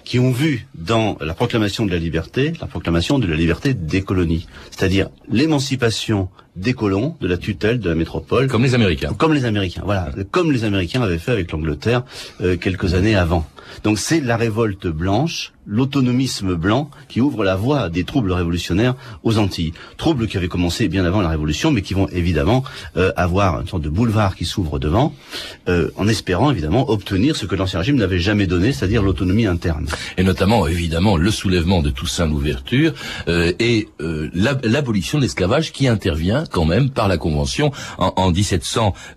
qui 0.09 0.19
ont 0.19 0.31
vu 0.31 0.67
dans 0.75 1.19
la 1.21 1.35
proclamation 1.35 1.85
de 1.85 1.91
la 1.91 1.99
liberté, 1.99 2.55
la 2.63 2.67
proclamation 2.67 3.19
de 3.19 3.27
la 3.27 3.37
liberté 3.37 3.75
des 3.75 4.01
colonies, 4.01 4.47
c'est-à-dire 4.71 5.11
l'émancipation 5.31 6.31
des 6.57 6.73
colons, 6.73 7.15
de 7.21 7.29
la 7.29 7.37
tutelle 7.37 7.79
de 7.79 7.91
la 7.91 7.95
métropole. 7.95 8.49
Comme 8.49 8.63
les 8.63 8.75
Américains. 8.75 9.13
Comme 9.13 9.35
les 9.35 9.45
Américains, 9.45 9.83
voilà. 9.85 10.09
Comme 10.31 10.51
les 10.51 10.65
Américains 10.65 11.03
avaient 11.03 11.19
fait 11.19 11.33
avec 11.33 11.53
l'Angleterre 11.53 12.05
euh, 12.41 12.57
quelques 12.57 12.95
années 12.95 13.17
avant. 13.17 13.47
Donc 13.85 13.99
c'est 13.99 14.21
la 14.21 14.37
révolte 14.37 14.87
blanche, 14.87 15.53
l'autonomisme 15.67 16.55
blanc 16.55 16.91
qui 17.09 17.21
ouvre 17.21 17.45
la 17.45 17.55
voie 17.55 17.89
des 17.91 18.05
troubles 18.05 18.33
révolutionnaires 18.33 18.95
aux 19.23 19.37
Antilles. 19.39 19.75
Troubles 19.99 20.27
qui 20.27 20.37
avaient 20.39 20.49
commencé 20.49 20.89
bien 20.89 21.05
avant 21.05 21.21
la 21.21 21.29
Révolution, 21.29 21.71
mais 21.71 21.83
qui 21.83 21.93
vont 21.95 22.09
évidemment 22.09 22.65
euh, 22.97 23.13
avoir 23.17 23.61
une 23.61 23.69
sorte 23.69 23.83
de 23.83 23.91
boulevard 23.91 24.35
qui 24.35 24.47
s'ouvre 24.47 24.79
devant, 24.79 25.15
euh, 25.69 25.91
en 25.97 26.09
espérant 26.09 26.51
évidemment 26.51 26.89
obtenir 26.91 27.37
ce 27.37 27.45
que 27.45 27.55
l'ancien 27.55 27.81
régime 27.81 27.97
n'avait 27.97 28.19
jamais 28.19 28.47
donné, 28.47 28.73
c'est-à-dire 28.73 29.03
l'autonomie 29.03 29.45
interne. 29.47 29.87
Et 30.17 30.23
notamment, 30.25 30.67
évidemment, 30.67 31.19
le 31.19 31.31
soulèvement 31.31 31.83
de 31.83 31.91
Toussaint 31.91 32.27
l'ouverture 32.27 32.95
euh, 33.29 33.53
et 33.59 33.89
euh, 34.01 34.31
l'ab- 34.33 34.65
l'abolition 34.65 35.19
de 35.19 35.23
l'esclavage 35.25 35.73
qui 35.73 35.87
intervient 35.87 36.45
quand 36.51 36.65
même 36.65 36.89
par 36.89 37.09
la 37.09 37.19
Convention 37.19 37.73
en, 37.99 38.15
en 38.17 38.31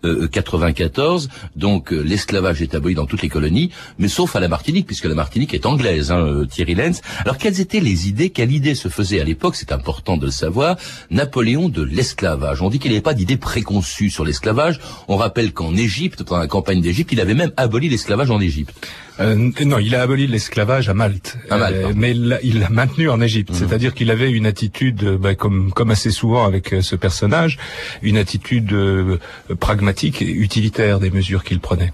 1794. 0.04 1.30
Donc 1.56 1.94
euh, 1.94 2.02
l'esclavage 2.02 2.62
est 2.62 2.76
aboli 2.76 2.96
dans 2.96 3.06
toutes 3.06 3.22
les 3.22 3.30
colonies, 3.30 3.72
mais 4.00 4.08
sauf 4.10 4.36
à 4.36 4.41
la 4.42 4.48
Martinique, 4.48 4.86
puisque 4.86 5.06
la 5.06 5.16
Martinique 5.16 5.54
est 5.54 5.66
anglaise, 5.66 6.12
hein, 6.12 6.20
euh, 6.20 6.46
Thierry 6.46 6.76
Lenz. 6.76 7.02
Alors 7.20 7.38
quelles 7.38 7.62
étaient 7.62 7.80
les 7.80 8.10
idées 8.10 8.30
Quelle 8.30 8.52
idée 8.52 8.76
se 8.76 8.90
faisait 8.90 9.22
à 9.22 9.24
l'époque 9.24 9.56
C'est 9.56 9.72
important 9.72 10.18
de 10.18 10.26
le 10.26 10.32
savoir. 10.32 10.78
Napoléon 11.10 11.70
de 11.70 11.82
l'esclavage? 11.82 12.62
On 12.62 12.70
dit 12.70 12.80
qu'il 12.80 12.92
n'y 12.92 12.98
avait 12.98 13.02
pas 13.02 13.14
d'idée 13.14 13.38
préconçue 13.38 14.10
sur 14.10 14.26
l'esclavage. 14.26 14.80
On 15.08 15.16
rappelle 15.16 15.54
qu'en 15.54 15.76
Égypte, 15.76 16.24
pendant 16.24 16.42
la 16.42 16.48
campagne 16.48 16.82
d'Égypte, 16.82 17.12
il 17.14 17.22
avait 17.22 17.34
même 17.34 17.52
aboli 17.56 17.88
l'esclavage 17.88 18.32
en 18.32 18.42
Égypte. 18.42 18.74
Euh, 19.20 19.36
non, 19.66 19.78
il 19.78 19.94
a 19.96 20.02
aboli 20.02 20.26
l'esclavage 20.26 20.90
à 20.90 20.94
Malte, 20.94 21.38
À 21.50 21.58
Malte, 21.58 21.76
Euh, 21.78 21.94
mais 21.96 22.12
il 22.12 22.28
l'a- 22.30 22.40
il 22.44 22.60
l'a 22.60 22.70
maintenu 22.70 23.10
en 23.10 23.20
Égypte. 23.22 23.52
C'est-à-dire 23.54 23.94
qu'il 23.94 24.10
avait 24.10 24.32
une 24.32 24.46
attitude, 24.46 25.04
euh, 25.04 25.18
bah, 25.18 25.36
comme 25.36 25.72
comme 25.74 25.92
assez 25.92 26.12
souvent 26.12 26.46
avec 26.46 26.74
euh, 26.74 26.82
ce 26.82 26.96
personnage, 26.96 27.58
une 28.02 28.18
attitude 28.18 28.72
euh, 28.74 29.18
pragmatique 29.60 30.22
et 30.22 30.30
utilitaire 30.32 31.00
des 31.00 31.12
mesures 31.12 31.44
qu'il 31.44 31.60
prenait. 31.60 31.92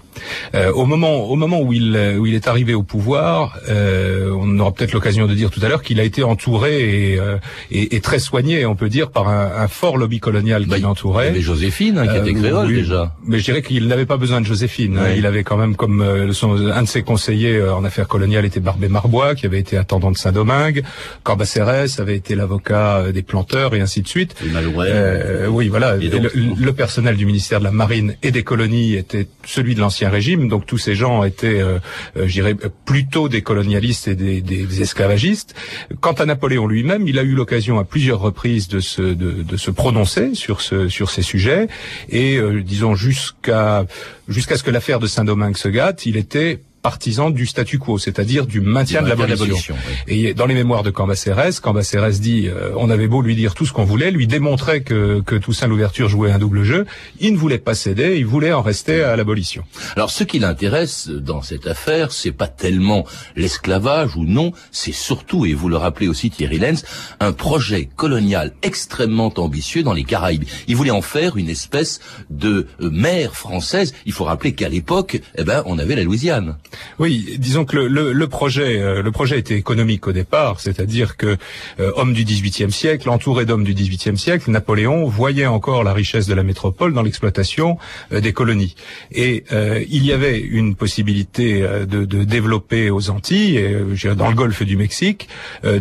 Euh, 0.54 0.72
au 0.72 0.86
moment 0.86 1.28
au 1.30 1.36
moment 1.36 1.60
où 1.60 1.72
il 1.72 1.96
où 2.18 2.26
il 2.26 2.34
est 2.34 2.46
arrivé 2.48 2.74
au 2.74 2.82
pouvoir, 2.82 3.58
euh, 3.68 4.30
on 4.38 4.58
aura 4.58 4.72
peut-être 4.72 4.92
l'occasion 4.92 5.26
de 5.26 5.34
dire 5.34 5.50
tout 5.50 5.60
à 5.62 5.68
l'heure 5.68 5.82
qu'il 5.82 6.00
a 6.00 6.04
été 6.04 6.22
entouré 6.22 7.12
et, 7.12 7.18
euh, 7.18 7.36
et, 7.70 7.96
et 7.96 8.00
très 8.00 8.18
soigné, 8.18 8.64
on 8.66 8.74
peut 8.76 8.88
dire, 8.88 9.10
par 9.10 9.28
un, 9.28 9.50
un 9.64 9.68
fort 9.68 9.96
lobby 9.98 10.20
colonial 10.20 10.62
qui 10.64 10.70
Bah, 10.70 10.78
l'entourait. 10.78 11.28
avait 11.28 11.40
Joséphine, 11.40 11.98
hein, 11.98 12.06
qui 12.06 12.16
était 12.16 12.32
créole 12.38 12.66
oui, 12.68 12.74
déjà. 12.76 13.14
Mais 13.26 13.38
je 13.38 13.44
dirais 13.44 13.62
qu'il 13.62 13.86
n'avait 13.88 14.06
pas 14.06 14.16
besoin 14.16 14.40
de 14.40 14.46
Joséphine. 14.46 14.98
hein. 14.98 15.12
Il 15.16 15.26
avait 15.26 15.44
quand 15.44 15.56
même 15.56 15.76
comme 15.76 16.00
euh, 16.00 16.32
son, 16.32 16.56
un 16.68 16.82
de 16.82 16.88
ses 16.88 17.02
conseillers 17.12 17.56
euh, 17.56 17.74
en 17.78 17.82
affaires 17.88 18.06
coloniales 18.14 18.44
était 18.50 18.60
Barbé 18.60 18.88
Marbois, 18.88 19.34
qui 19.34 19.46
avait 19.46 19.58
été 19.66 19.74
attendant 19.84 20.10
de 20.12 20.18
Saint-Domingue. 20.24 20.82
Cambacérès 21.24 21.98
avait 22.00 22.16
été 22.22 22.34
l'avocat 22.34 22.88
euh, 22.98 23.12
des 23.12 23.22
planteurs 23.30 23.74
et 23.74 23.80
ainsi 23.80 24.02
de 24.02 24.08
suite. 24.08 24.32
Et. 24.42 24.92
Euh, 24.92 25.48
oui, 25.48 25.68
voilà. 25.68 25.96
Et 25.96 26.04
Et 26.06 26.08
donc- 26.10 26.34
le, 26.34 26.64
le 26.68 26.72
personnel 26.72 27.16
du 27.16 27.24
ministère 27.26 27.60
de 27.60 27.64
la 27.64 27.70
Marine 27.82 28.10
et 28.22 28.30
des 28.30 28.42
colonies 28.50 28.94
était 28.94 29.26
celui 29.46 29.74
de 29.74 29.80
l'ancien 29.80 30.10
régime. 30.10 30.48
Donc 30.48 30.66
tous 30.66 30.78
ces 30.86 30.94
gens 30.94 31.24
étaient, 31.24 31.60
euh, 31.60 31.78
je 32.16 32.32
dirais, 32.38 32.54
plutôt 32.84 33.28
des 33.28 33.42
colonialistes 33.42 34.06
et 34.08 34.14
des, 34.14 34.40
des 34.42 34.82
esclavagistes. 34.82 35.54
Quant 36.00 36.12
à 36.12 36.26
Napoléon 36.26 36.66
lui-même, 36.66 37.08
il 37.08 37.18
a 37.18 37.22
eu 37.22 37.34
l'occasion 37.34 37.78
à 37.78 37.84
plusieurs 37.84 38.20
reprises 38.20 38.68
de 38.68 38.80
se, 38.80 39.02
de, 39.02 39.30
de 39.42 39.56
se 39.56 39.70
prononcer 39.70 40.34
sur, 40.34 40.60
ce, 40.60 40.88
sur 40.88 41.08
ces 41.10 41.22
sujets. 41.22 41.68
Et 42.10 42.36
euh, 42.36 42.62
disons 42.62 42.94
jusqu'à 42.94 43.86
jusqu'à 44.28 44.56
ce 44.58 44.62
que 44.62 44.70
l'affaire 44.70 45.00
de 45.00 45.06
Saint-Domingue 45.06 45.56
se 45.56 45.68
gâte, 45.68 46.04
il 46.04 46.16
était 46.18 46.60
partisan 46.88 47.28
du 47.28 47.44
statu 47.44 47.78
quo, 47.78 47.98
c'est-à-dire 47.98 48.46
du 48.46 48.62
maintien 48.62 49.02
de 49.02 49.08
l'abolition, 49.08 49.76
oui. 49.86 49.94
Et 50.06 50.32
dans 50.32 50.46
les 50.46 50.54
mémoires 50.54 50.82
de 50.82 50.88
Cambacérès, 50.88 51.60
Cambacérès 51.60 52.18
dit 52.18 52.48
euh, 52.48 52.72
on 52.76 52.88
avait 52.88 53.08
beau 53.08 53.20
lui 53.20 53.36
dire 53.36 53.52
tout 53.52 53.66
ce 53.66 53.74
qu'on 53.74 53.84
voulait, 53.84 54.10
lui 54.10 54.26
démontrer 54.26 54.80
que, 54.82 55.20
que 55.20 55.36
Toussaint 55.36 55.66
l'ouverture 55.66 56.08
jouait 56.08 56.32
un 56.32 56.38
double 56.38 56.62
jeu, 56.62 56.86
il 57.20 57.34
ne 57.34 57.36
voulait 57.36 57.58
pas 57.58 57.74
céder, 57.74 58.16
il 58.16 58.24
voulait 58.24 58.54
en 58.54 58.62
rester 58.62 59.02
à 59.02 59.16
l'abolition. 59.16 59.64
Alors, 59.96 60.10
ce 60.10 60.24
qui 60.24 60.38
l'intéresse 60.38 61.10
dans 61.10 61.42
cette 61.42 61.66
affaire, 61.66 62.10
c'est 62.10 62.32
pas 62.32 62.48
tellement 62.48 63.04
l'esclavage 63.36 64.16
ou 64.16 64.24
non, 64.24 64.52
c'est 64.72 64.94
surtout, 65.08 65.44
et 65.44 65.52
vous 65.52 65.68
le 65.68 65.76
rappelez 65.76 66.08
aussi 66.08 66.30
Thierry 66.30 66.58
Lenz, 66.58 66.86
un 67.20 67.32
projet 67.32 67.90
colonial 67.96 68.54
extrêmement 68.62 69.34
ambitieux 69.36 69.82
dans 69.82 69.92
les 69.92 70.04
Caraïbes. 70.04 70.44
Il 70.68 70.76
voulait 70.76 70.90
en 70.90 71.02
faire 71.02 71.36
une 71.36 71.50
espèce 71.50 72.00
de 72.30 72.66
euh, 72.80 72.88
mer 72.90 73.36
française. 73.36 73.92
Il 74.06 74.12
faut 74.12 74.24
rappeler 74.24 74.54
qu'à 74.54 74.70
l'époque, 74.70 75.20
eh 75.36 75.44
ben, 75.44 75.62
on 75.66 75.78
avait 75.78 75.96
la 75.96 76.04
Louisiane. 76.04 76.56
Oui, 76.98 77.36
disons 77.38 77.64
que 77.64 77.76
le, 77.76 77.88
le, 77.88 78.12
le 78.12 78.28
projet, 78.28 78.80
euh, 78.80 79.02
le 79.02 79.10
projet 79.12 79.38
était 79.38 79.56
économique 79.56 80.06
au 80.06 80.12
départ, 80.12 80.60
c'est-à-dire 80.60 81.16
que 81.16 81.36
euh, 81.80 81.92
homme 81.96 82.12
du 82.12 82.24
XVIIIe 82.24 82.72
siècle, 82.72 83.08
entouré 83.08 83.44
d'hommes 83.46 83.64
du 83.64 83.74
XVIIIe 83.74 84.18
siècle, 84.18 84.50
Napoléon 84.50 85.06
voyait 85.06 85.46
encore 85.46 85.84
la 85.84 85.92
richesse 85.92 86.26
de 86.26 86.34
la 86.34 86.42
métropole 86.42 86.92
dans 86.92 87.02
l'exploitation 87.02 87.78
euh, 88.12 88.20
des 88.20 88.32
colonies. 88.32 88.74
Et 89.12 89.44
euh, 89.52 89.82
il 89.88 90.04
y 90.04 90.12
avait 90.12 90.38
une 90.38 90.74
possibilité 90.74 91.62
euh, 91.62 91.86
de, 91.86 92.04
de 92.04 92.24
développer 92.24 92.90
aux 92.90 93.10
Antilles, 93.10 93.56
et, 93.58 94.14
dans 94.14 94.28
le 94.28 94.34
Golfe 94.34 94.62
du 94.62 94.76
Mexique, 94.76 95.28
un, 95.64 95.80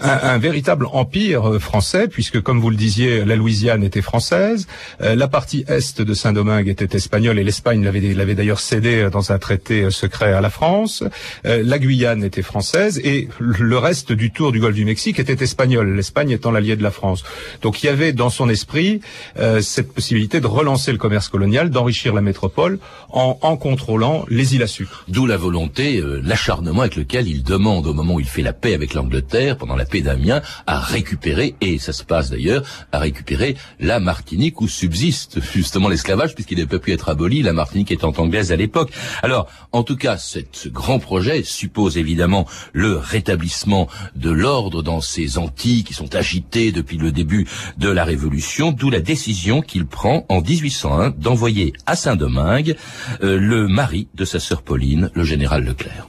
un 0.00 0.38
véritable 0.38 0.86
empire 0.92 1.60
français, 1.60 2.08
puisque 2.08 2.40
comme 2.40 2.60
vous 2.60 2.70
le 2.70 2.76
disiez, 2.76 3.24
la 3.24 3.36
Louisiane 3.36 3.82
était 3.82 4.02
française, 4.02 4.66
la 5.00 5.28
partie 5.28 5.64
est 5.68 6.00
de 6.00 6.14
Saint-Domingue 6.14 6.68
était 6.68 6.96
espagnole, 6.96 7.38
et 7.38 7.44
l'Espagne 7.44 7.82
l'avait 7.84 8.34
d'ailleurs 8.34 8.60
cédé 8.60 9.08
dans 9.10 9.32
un 9.32 9.38
traité 9.38 9.90
secret 9.92 10.32
à 10.32 10.40
la 10.40 10.50
France. 10.50 11.04
Euh, 11.46 11.62
la 11.64 11.78
Guyane 11.78 12.24
était 12.24 12.42
française 12.42 13.00
et 13.04 13.28
le 13.38 13.78
reste 13.78 14.12
du 14.12 14.30
tour 14.30 14.52
du 14.52 14.60
golfe 14.60 14.74
du 14.74 14.84
Mexique 14.84 15.18
était 15.18 15.42
espagnol, 15.42 15.94
l'Espagne 15.94 16.30
étant 16.30 16.50
l'allié 16.50 16.76
de 16.76 16.82
la 16.82 16.90
France. 16.90 17.24
Donc 17.62 17.82
il 17.82 17.86
y 17.86 17.88
avait 17.88 18.12
dans 18.12 18.30
son 18.30 18.48
esprit 18.48 19.00
euh, 19.38 19.60
cette 19.60 19.92
possibilité 19.92 20.40
de 20.40 20.46
relancer 20.46 20.92
le 20.92 20.98
commerce 20.98 21.28
colonial, 21.28 21.70
d'enrichir 21.70 22.14
la 22.14 22.20
métropole 22.20 22.78
en, 23.10 23.38
en 23.40 23.56
contrôlant 23.56 24.24
les 24.28 24.54
îles 24.54 24.62
à 24.62 24.66
sucre. 24.66 25.04
D'où 25.08 25.26
la 25.26 25.36
volonté, 25.36 25.98
euh, 25.98 26.20
l'acharnement 26.24 26.80
avec 26.80 26.96
lequel 26.96 27.28
il 27.28 27.42
demande, 27.42 27.86
au 27.86 27.94
moment 27.94 28.14
où 28.14 28.20
il 28.20 28.26
fait 28.26 28.42
la 28.42 28.52
paix 28.52 28.74
avec 28.74 28.94
l'Angleterre, 28.94 29.56
pendant 29.56 29.76
la 29.76 29.84
paix 29.84 30.00
d'Amiens, 30.00 30.42
à 30.66 30.80
récupérer, 30.80 31.54
et 31.60 31.78
ça 31.78 31.92
se 31.92 32.04
passe 32.04 32.30
d'ailleurs, 32.30 32.62
à 32.92 32.98
récupérer 32.98 33.56
la 33.80 34.00
Martinique 34.00 34.60
où 34.60 34.68
subsiste 34.68 35.40
justement 35.54 35.88
l'esclavage, 35.88 36.34
puisqu'il 36.34 36.58
n'a 36.58 36.66
pas 36.66 36.78
pu 36.78 36.92
être 36.92 37.08
aboli, 37.08 37.42
la 37.42 37.52
Martinique 37.52 37.90
étant 37.90 38.12
anglaise 38.16 38.52
à 38.52 38.56
l'époque. 38.56 38.90
Alors, 39.22 39.48
en 39.72 39.81
tout 39.82 39.96
cas, 39.96 40.16
ce 40.18 40.68
grand 40.68 40.98
projet 40.98 41.42
suppose 41.42 41.96
évidemment 41.96 42.46
le 42.72 42.96
rétablissement 42.96 43.88
de 44.16 44.30
l'ordre 44.30 44.82
dans 44.82 45.00
ces 45.00 45.38
Antilles 45.38 45.84
qui 45.84 45.94
sont 45.94 46.14
agitées 46.14 46.72
depuis 46.72 46.98
le 46.98 47.12
début 47.12 47.46
de 47.78 47.88
la 47.88 48.04
Révolution, 48.04 48.72
d'où 48.72 48.90
la 48.90 49.00
décision 49.00 49.62
qu'il 49.62 49.86
prend 49.86 50.26
en 50.28 50.40
1801 50.40 51.10
d'envoyer 51.10 51.72
à 51.86 51.96
Saint-Domingue 51.96 52.76
euh, 53.22 53.38
le 53.38 53.68
mari 53.68 54.08
de 54.14 54.24
sa 54.24 54.40
sœur 54.40 54.62
Pauline, 54.62 55.10
le 55.14 55.24
général 55.24 55.64
Leclerc. 55.64 56.08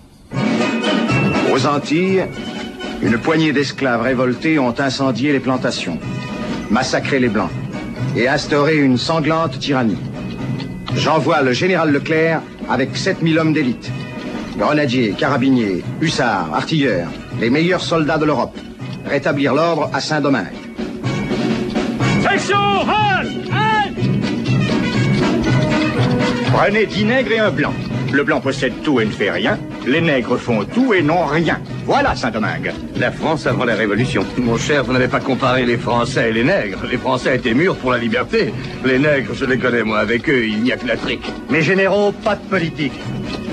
Aux 1.54 1.66
Antilles, 1.68 2.26
une 3.02 3.18
poignée 3.18 3.54
d'esclaves 3.54 4.02
révoltés 4.02 4.60
ont 4.60 4.74
incendié 4.80 5.32
les 5.32 5.40
plantations, 5.40 6.00
massacré 6.72 7.20
les 7.20 7.30
Blancs 7.30 7.52
et 8.16 8.28
instauré 8.28 8.78
une 8.78 8.98
sanglante 8.98 9.60
tyrannie. 9.60 9.98
J'envoie 10.96 11.42
le 11.42 11.54
général 11.54 11.92
Leclerc 11.92 12.42
avec 12.74 12.98
7000 12.98 13.38
hommes 13.38 13.54
d'élite. 13.54 13.92
Grenadiers, 14.58 15.14
carabiniers, 15.16 15.84
hussards, 16.02 16.52
artilleurs, 16.52 17.08
les 17.40 17.52
meilleurs 17.52 17.82
soldats 17.82 18.18
de 18.18 18.26
l'Europe. 18.26 18.58
Rétablir 19.06 19.54
l'ordre 19.54 19.92
à 19.94 20.00
Saint-Domingue. 20.00 20.58
Section, 22.28 22.58
Prenez 26.52 26.86
dix 26.88 27.06
nègres 27.06 27.32
et 27.34 27.40
un 27.40 27.52
blanc. 27.52 27.74
Le 28.12 28.24
blanc 28.24 28.42
possède 28.42 28.74
tout 28.84 29.00
et 29.00 29.06
ne 29.06 29.12
fait 29.12 29.30
rien. 29.30 29.60
Les 29.86 30.02
nègres 30.02 30.38
font 30.38 30.64
tout 30.66 30.96
et 30.96 31.04
n'ont 31.04 31.26
rien. 31.26 31.60
Voilà 31.86 32.16
Saint-Domingue. 32.16 32.72
La 32.98 33.12
France 33.12 33.46
avant 33.46 33.66
la 33.66 33.76
Révolution. 33.76 34.26
Mon 34.38 34.58
cher, 34.58 34.84
vous 34.84 34.94
n'avez 34.94 35.08
pas 35.08 35.20
comparé 35.20 35.66
les 35.66 35.78
Français 35.78 36.30
et 36.30 36.34
les 36.34 36.44
nègres. 36.44 36.80
Les 36.90 36.98
Français 36.98 37.36
étaient 37.36 37.54
mûrs 37.54 37.76
pour 37.76 37.92
la 37.92 37.98
liberté. 37.98 38.54
Les 38.86 39.00
nègres, 39.00 39.34
je 39.34 39.46
les 39.46 39.58
connais, 39.58 39.84
moi. 39.84 40.00
Avec 40.00 40.30
eux, 40.30 40.46
il 40.46 40.64
n'y 40.64 40.72
a 40.72 40.78
que 40.78 40.88
la 40.88 40.98
trique. 40.98 41.26
Mes 41.50 41.62
généraux, 41.62 42.12
pas 42.12 42.36
de 42.36 42.44
politique. 42.44 42.94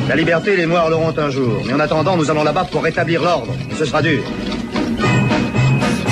La 0.09 0.17
liberté, 0.17 0.57
les 0.57 0.67
Noirs 0.67 0.91
l'auront 0.91 1.15
un 1.17 1.31
jour. 1.31 1.63
Mais 1.67 1.73
en 1.73 1.81
attendant, 1.81 2.17
nous 2.17 2.31
allons 2.31 2.45
là-bas 2.45 2.67
pour 2.71 2.83
rétablir 2.83 3.23
l'ordre. 3.23 3.53
Ce 3.77 3.85
sera 3.85 4.03
dur. 4.03 4.23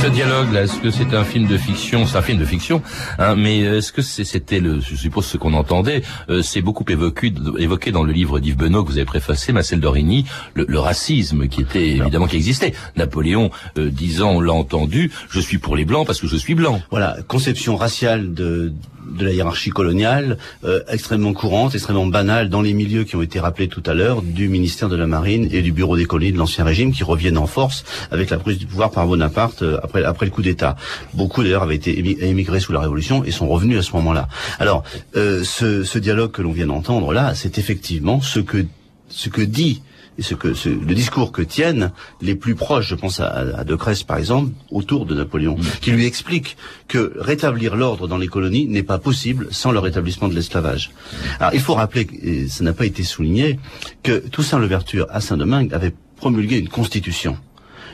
Ce 0.00 0.06
dialogue-là, 0.06 0.62
est-ce 0.62 0.78
que 0.80 0.90
c'est 0.90 1.12
un 1.12 1.24
film 1.24 1.46
de 1.48 1.56
fiction? 1.58 2.06
C'est 2.06 2.16
un 2.16 2.22
film 2.22 2.38
de 2.38 2.44
fiction, 2.44 2.82
hein, 3.18 3.34
mais 3.34 3.58
est-ce 3.58 3.92
que 3.92 4.00
c'est- 4.00 4.24
c'était 4.24 4.60
le, 4.60 4.80
je 4.80 4.94
suppose 4.94 5.26
ce 5.26 5.36
qu'on 5.36 5.52
entendait, 5.54 6.02
euh, 6.30 6.40
c'est 6.40 6.62
beaucoup 6.62 6.84
évoqué, 6.88 7.32
évoqué 7.58 7.90
dans 7.90 8.04
le 8.04 8.12
livre 8.12 8.38
d'Yves 8.38 8.56
Benoît 8.56 8.82
que 8.82 8.88
vous 8.88 8.96
avez 8.96 9.04
préfacé, 9.04 9.52
Marcel 9.52 9.80
Dorigny, 9.80 10.24
le, 10.54 10.64
le 10.68 10.78
racisme 10.78 11.48
qui 11.48 11.60
était 11.62 11.88
évidemment 11.88 12.26
qui 12.28 12.36
existait. 12.36 12.74
Napoléon 12.96 13.50
euh, 13.76 13.90
disant, 13.90 14.30
on 14.36 14.40
l'a 14.40 14.52
entendu, 14.52 15.10
je 15.30 15.40
suis 15.40 15.58
pour 15.58 15.76
les 15.76 15.84
blancs 15.84 16.06
parce 16.06 16.20
que 16.20 16.28
je 16.28 16.36
suis 16.36 16.54
blanc. 16.54 16.80
Voilà, 16.90 17.16
conception 17.26 17.76
raciale 17.76 18.32
de 18.34 18.72
de 19.08 19.24
la 19.24 19.32
hiérarchie 19.32 19.70
coloniale, 19.70 20.38
euh, 20.64 20.82
extrêmement 20.88 21.32
courante, 21.32 21.74
extrêmement 21.74 22.06
banale 22.06 22.48
dans 22.48 22.62
les 22.62 22.74
milieux 22.74 23.04
qui 23.04 23.16
ont 23.16 23.22
été 23.22 23.40
rappelés 23.40 23.68
tout 23.68 23.82
à 23.86 23.94
l'heure 23.94 24.22
du 24.22 24.48
ministère 24.48 24.88
de 24.88 24.96
la 24.96 25.06
Marine 25.06 25.48
et 25.50 25.62
du 25.62 25.72
Bureau 25.72 25.96
des 25.96 26.04
colonies 26.04 26.32
de 26.32 26.38
l'Ancien 26.38 26.64
Régime 26.64 26.92
qui 26.92 27.04
reviennent 27.04 27.38
en 27.38 27.46
force 27.46 27.84
avec 28.10 28.30
la 28.30 28.38
prise 28.38 28.58
du 28.58 28.66
pouvoir 28.66 28.90
par 28.90 29.06
Bonaparte 29.06 29.62
euh, 29.62 29.78
après, 29.82 30.04
après 30.04 30.26
le 30.26 30.32
coup 30.32 30.42
d'État. 30.42 30.76
Beaucoup 31.14 31.42
d'ailleurs 31.42 31.62
avaient 31.62 31.76
été 31.76 31.98
émigrés 32.26 32.60
sous 32.60 32.72
la 32.72 32.80
Révolution 32.80 33.24
et 33.24 33.30
sont 33.30 33.48
revenus 33.48 33.78
à 33.78 33.82
ce 33.82 33.92
moment-là. 33.92 34.28
Alors, 34.58 34.84
euh, 35.16 35.42
ce, 35.44 35.84
ce 35.84 35.98
dialogue 35.98 36.30
que 36.30 36.42
l'on 36.42 36.52
vient 36.52 36.66
d'entendre 36.66 37.12
là, 37.12 37.34
c'est 37.34 37.58
effectivement 37.58 38.20
ce 38.20 38.40
que 38.40 38.66
ce 39.10 39.30
que 39.30 39.40
dit 39.40 39.82
et 40.18 40.22
ce 40.22 40.34
que 40.34 40.52
ce, 40.52 40.68
le 40.68 40.94
discours 40.94 41.30
que 41.32 41.42
tiennent 41.42 41.92
les 42.20 42.34
plus 42.34 42.54
proches, 42.56 42.88
je 42.88 42.94
pense 42.96 43.20
à, 43.20 43.28
à 43.56 43.64
De 43.64 43.74
Cresse 43.76 44.02
par 44.02 44.18
exemple, 44.18 44.50
autour 44.70 45.06
de 45.06 45.14
Napoléon, 45.14 45.56
Mm. 45.56 45.62
qui 45.80 45.90
lui 45.92 46.04
explique 46.06 46.56
que 46.88 47.12
rétablir 47.18 47.76
l'ordre 47.76 48.08
dans 48.08 48.18
les 48.18 48.26
colonies 48.26 48.66
n'est 48.66 48.82
pas 48.82 48.98
possible 48.98 49.46
sans 49.52 49.70
le 49.70 49.78
rétablissement 49.78 50.28
de 50.28 50.34
l'esclavage. 50.34 50.90
Alors 51.38 51.54
il 51.54 51.60
faut 51.60 51.74
rappeler, 51.74 52.06
et 52.22 52.48
ça 52.48 52.64
n'a 52.64 52.72
pas 52.72 52.84
été 52.86 53.04
souligné, 53.04 53.58
que 54.02 54.18
Toussaint 54.28 54.58
Louverture 54.58 55.06
à 55.10 55.20
Saint-Domingue 55.20 55.72
avait 55.72 55.94
promulgué 56.16 56.58
une 56.58 56.68
constitution. 56.68 57.38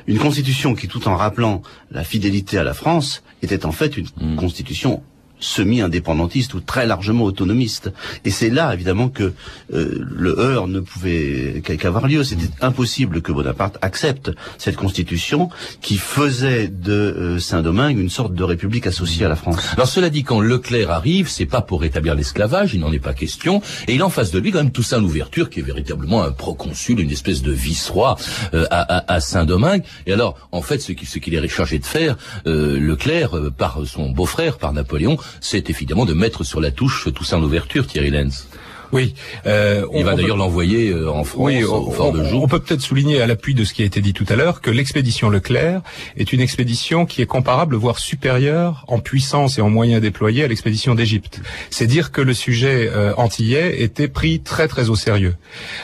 Une 0.06 0.18
constitution 0.18 0.74
qui, 0.74 0.88
tout 0.88 1.08
en 1.08 1.16
rappelant 1.16 1.62
la 1.90 2.04
fidélité 2.04 2.58
à 2.58 2.62
la 2.64 2.74
France, 2.74 3.22
était 3.42 3.64
en 3.66 3.72
fait 3.72 3.96
une 3.96 4.06
Mm. 4.20 4.36
constitution 4.36 5.02
semi-indépendantiste 5.44 6.54
ou 6.54 6.60
très 6.60 6.86
largement 6.86 7.24
autonomiste. 7.24 7.92
Et 8.24 8.30
c'est 8.30 8.50
là, 8.50 8.72
évidemment, 8.74 9.08
que 9.08 9.32
euh, 9.72 10.04
le 10.10 10.38
heurt 10.38 10.68
ne 10.68 10.80
pouvait 10.80 11.62
qu- 11.64 11.76
qu'avoir 11.76 12.06
lieu. 12.08 12.24
C'était 12.24 12.48
impossible 12.60 13.22
que 13.22 13.32
Bonaparte 13.32 13.78
accepte 13.82 14.30
cette 14.58 14.76
constitution 14.76 15.50
qui 15.80 15.96
faisait 15.96 16.68
de 16.68 16.92
euh, 16.92 17.38
Saint-Domingue 17.38 17.98
une 17.98 18.10
sorte 18.10 18.34
de 18.34 18.44
république 18.44 18.86
associée 18.86 19.26
à 19.26 19.28
la 19.28 19.36
France. 19.36 19.56
Alors 19.74 19.88
cela 19.88 20.10
dit, 20.10 20.22
quand 20.24 20.40
Leclerc 20.40 20.90
arrive, 20.90 21.28
c'est 21.28 21.46
pas 21.46 21.60
pour 21.60 21.80
rétablir 21.82 22.14
l'esclavage, 22.14 22.74
il 22.74 22.80
n'en 22.80 22.92
est 22.92 22.98
pas 22.98 23.14
question, 23.14 23.60
et 23.88 23.94
il 23.94 24.02
en 24.02 24.10
face 24.10 24.30
de 24.30 24.38
lui 24.38 24.50
quand 24.52 24.58
même 24.58 24.70
Toussaint 24.72 25.00
Louverture, 25.00 25.50
qui 25.50 25.60
est 25.60 25.62
véritablement 25.62 26.22
un 26.22 26.32
proconsul, 26.32 27.00
une 27.00 27.10
espèce 27.10 27.42
de 27.42 27.52
vice-roi 27.52 28.16
euh, 28.54 28.66
à, 28.70 29.20
Saint-Domingue. 29.20 29.82
Et 30.06 30.12
alors, 30.12 30.36
en 30.52 30.62
fait, 30.62 30.78
ce 30.80 30.92
qui- 30.92 31.06
ce 31.06 31.18
qu'il 31.18 31.34
est 31.34 31.48
chargé 31.48 31.78
de 31.78 31.84
faire, 31.86 32.16
euh, 32.46 32.78
Leclerc, 32.78 33.30
par 33.56 33.78
son 33.86 34.10
beau-frère, 34.10 34.58
par 34.58 34.72
Napoléon, 34.72 35.16
c'est 35.40 35.70
évidemment 35.70 36.04
de 36.04 36.14
mettre 36.14 36.44
sur 36.44 36.60
la 36.60 36.70
touche 36.70 37.08
Toussaint 37.14 37.40
Louverture, 37.40 37.86
Thierry 37.86 38.10
Lenz. 38.10 38.46
Oui. 38.92 39.14
euh, 39.46 39.84
Il 39.92 40.02
on- 40.02 40.04
va 40.04 40.14
d'ailleurs 40.14 40.36
peut- 40.36 40.38
l'envoyer 40.42 40.90
euh, 40.90 41.10
en 41.10 41.24
France, 41.24 41.42
Oui, 41.46 41.64
au 41.64 41.90
fort 41.90 42.12
de 42.12 42.22
Joux. 42.22 42.38
on 42.40 42.46
peut 42.46 42.60
peut-être 42.60 42.80
souligner 42.82 43.20
à 43.20 43.26
l'appui 43.26 43.52
de 43.54 43.64
ce 43.64 43.74
qui 43.74 43.82
a 43.82 43.84
été 43.84 44.00
dit 44.00 44.12
tout 44.12 44.26
à 44.28 44.36
l'heure 44.36 44.60
que 44.60 44.70
l'expédition 44.70 45.30
Leclerc 45.30 45.80
est 46.16 46.32
une 46.32 46.40
expédition 46.40 47.04
qui 47.04 47.20
est 47.20 47.26
comparable, 47.26 47.74
voire 47.74 47.98
supérieure 47.98 48.84
en 48.86 49.00
puissance 49.00 49.58
et 49.58 49.62
en 49.62 49.70
moyens 49.70 50.00
déployés 50.00 50.44
à 50.44 50.48
l'expédition 50.48 50.94
d'Égypte. 50.94 51.40
C'est 51.70 51.88
dire 51.88 52.12
que 52.12 52.20
le 52.20 52.34
sujet 52.34 52.88
euh, 52.92 53.14
antillais 53.16 53.82
était 53.82 54.06
pris 54.06 54.40
très 54.40 54.68
très 54.68 54.90
au 54.90 54.94
sérieux. 54.96 55.34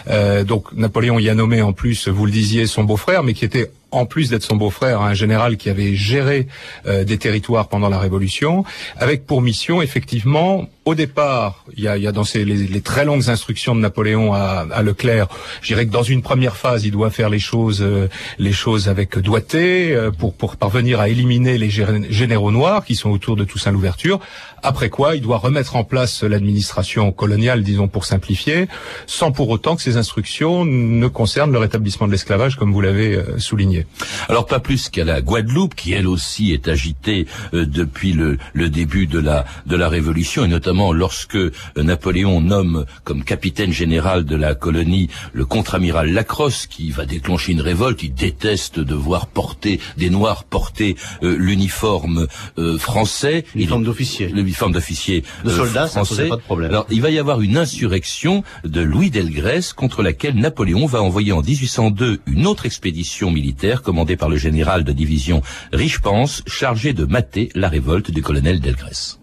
Euh, 0.09 0.45
donc 0.45 0.73
Napoléon 0.73 1.19
y 1.19 1.29
a 1.29 1.35
nommé 1.35 1.63
en 1.63 1.73
plus, 1.73 2.07
vous 2.07 2.27
le 2.27 2.33
disiez, 2.33 2.67
son 2.67 2.85
beau-frère, 2.85 3.25
mais 3.25 3.35
qui 3.35 3.45
était 3.45 3.73
en 3.91 4.07
plus 4.07 4.31
d'être 4.31 4.43
son 4.43 4.57
beau-frère, 4.57 5.01
un 5.01 5.15
général 5.15 5.57
qui 5.57 5.71
avait 5.71 5.95
géré 5.95 6.47
euh, 6.87 7.05
des 7.05 7.19
territoires 7.19 7.69
pendant 7.69 7.89
la 7.89 7.99
Révolution, 7.99 8.65
avec 8.97 9.27
pour 9.27 9.43
mission 9.43 9.83
effectivement, 9.83 10.67
au 10.91 10.95
départ, 10.95 11.65
il 11.77 11.85
y 11.85 11.89
a, 11.89 11.97
y 11.97 12.07
a 12.07 12.13
dans 12.13 12.25
ces, 12.25 12.45
les, 12.45 12.67
les 12.77 12.81
très 12.81 13.05
longues 13.05 13.29
instructions 13.31 13.75
de 13.77 13.81
Napoléon 13.81 14.35
à, 14.35 14.67
à 14.79 14.83
Leclerc, 14.83 15.29
je 15.63 15.69
dirais 15.69 15.87
que 15.87 15.93
dans 15.93 16.03
une 16.15 16.23
première 16.31 16.57
phase, 16.57 16.85
il 16.85 16.91
doit 16.99 17.11
faire 17.11 17.31
les 17.31 17.39
choses, 17.51 17.81
euh, 17.81 18.09
les 18.39 18.53
choses 18.53 18.89
avec 18.89 19.19
doigté 19.19 19.95
euh, 19.95 20.11
pour, 20.11 20.35
pour 20.35 20.57
parvenir 20.57 20.99
à 21.01 21.09
éliminer 21.09 21.59
les 21.59 21.69
gé- 21.71 22.11
généraux 22.11 22.51
noirs 22.51 22.85
qui 22.85 22.97
sont 22.97 23.11
autour 23.11 23.37
de 23.37 23.45
Toussaint 23.45 23.73
Louverture. 23.73 24.19
Après 24.63 24.91
quoi, 24.91 25.17
il 25.17 25.23
doit 25.23 25.39
remettre 25.39 25.77
en 25.77 25.85
place 25.85 26.23
l'administration 26.23 27.13
coloniale, 27.13 27.63
disons 27.63 27.89
pour 27.89 28.05
simplifier, 28.05 28.69
sans 29.07 29.31
pour 29.33 29.49
autant 29.49 29.75
que 29.77 29.83
ces 29.83 29.97
instructions 29.97 30.65
ne 30.67 31.09
concernent 31.09 31.53
le 31.53 31.59
rétablissement 31.67 32.07
de 32.09 32.13
l'esclavage, 32.13 32.57
comme 32.57 32.73
vous 32.73 32.83
l'avez 32.89 33.15
euh, 33.15 33.39
souligné. 33.39 33.87
Alors 34.29 34.47
pas 34.47 34.61
plus 34.61 34.89
qu'à 34.91 35.05
la 35.05 35.23
Guadeloupe, 35.23 35.75
qui 35.75 35.93
elle 35.93 36.09
aussi 36.09 36.53
est 36.53 36.67
agitée 36.69 37.27
euh, 37.55 37.65
depuis 37.65 38.13
le, 38.13 38.39
le 38.53 38.69
début 38.69 39.07
de 39.07 39.21
la 39.21 39.45
de 39.67 39.77
la 39.77 39.89
Révolution, 39.89 40.45
et 40.45 40.49
notamment 40.49 40.80
lorsque 40.93 41.37
euh, 41.37 41.53
Napoléon 41.77 42.41
nomme 42.41 42.87
comme 43.05 43.23
capitaine 43.25 43.73
général 43.73 44.25
de 44.25 44.37
la 44.37 44.55
colonie 44.55 45.09
le 45.33 45.45
contre-amiral 45.45 46.11
Lacrosse, 46.11 46.67
qui 46.67 46.91
va 46.91 47.05
déclencher 47.05 47.53
une 47.53 47.61
révolte. 47.61 48.03
Il 48.03 48.15
déteste 48.15 48.81
de 48.81 48.95
voir 48.95 49.27
porter 49.27 49.79
des 49.97 50.11
Noirs 50.11 50.45
porter 50.45 50.97
euh, 51.23 51.37
l'uniforme 51.39 52.27
euh, 52.59 52.79
français, 52.79 53.45
L'uniforme 53.55 53.85
d'officier. 53.85 54.29
l'uniforme 54.29 54.73
d'officier 54.73 55.23
De 55.45 55.51
soldat, 55.51 55.87
ça 55.87 56.05
français. 56.05 56.17
posait 56.17 56.29
pas 56.29 56.37
de 56.37 56.41
problème. 56.43 56.71
Alors 56.71 56.87
il 56.91 57.03
va 57.03 57.11
y 57.11 57.19
avoir 57.19 57.41
une 57.43 57.57
insurrection 57.59 58.43
de 58.65 58.81
Louis 58.81 59.11
Delgrès 59.11 59.61
contre 59.77 60.03
laquelle 60.03 60.35
Napoléon 60.37 60.87
va 60.87 61.03
envoyer 61.03 61.33
en 61.33 61.43
1802 61.43 62.21
une 62.27 62.47
autre 62.47 62.67
expédition 62.67 63.31
militaire 63.31 63.83
commandée 63.83 64.17
par 64.17 64.29
le 64.29 64.37
général 64.37 64.85
de 64.85 64.93
division 64.93 65.43
Richepens 65.73 66.43
chargé 66.47 66.93
de 66.93 67.05
mater 67.05 67.51
la 67.55 67.69
révolte 67.69 68.11
du 68.11 68.23
colonel 68.23 68.61
Delgrès. 68.61 69.20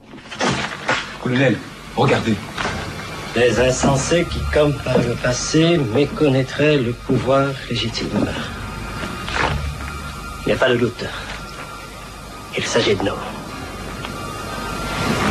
Colonel, 1.28 1.58
regardez. 1.98 2.36
Des 3.36 3.60
insensés 3.60 4.26
qui, 4.32 4.40
comme 4.54 4.74
par 4.74 4.98
le 4.98 5.14
passé, 5.16 5.78
méconnaîtraient 5.94 6.78
le 6.78 6.94
pouvoir 6.94 7.50
légitime. 7.70 8.30
Il 10.46 10.48
n'y 10.48 10.54
a 10.54 10.56
pas 10.56 10.70
de 10.70 10.78
doute. 10.78 11.04
Il 12.58 12.64
s'agit 12.64 12.96
de 12.96 13.04
nous. 13.04 13.12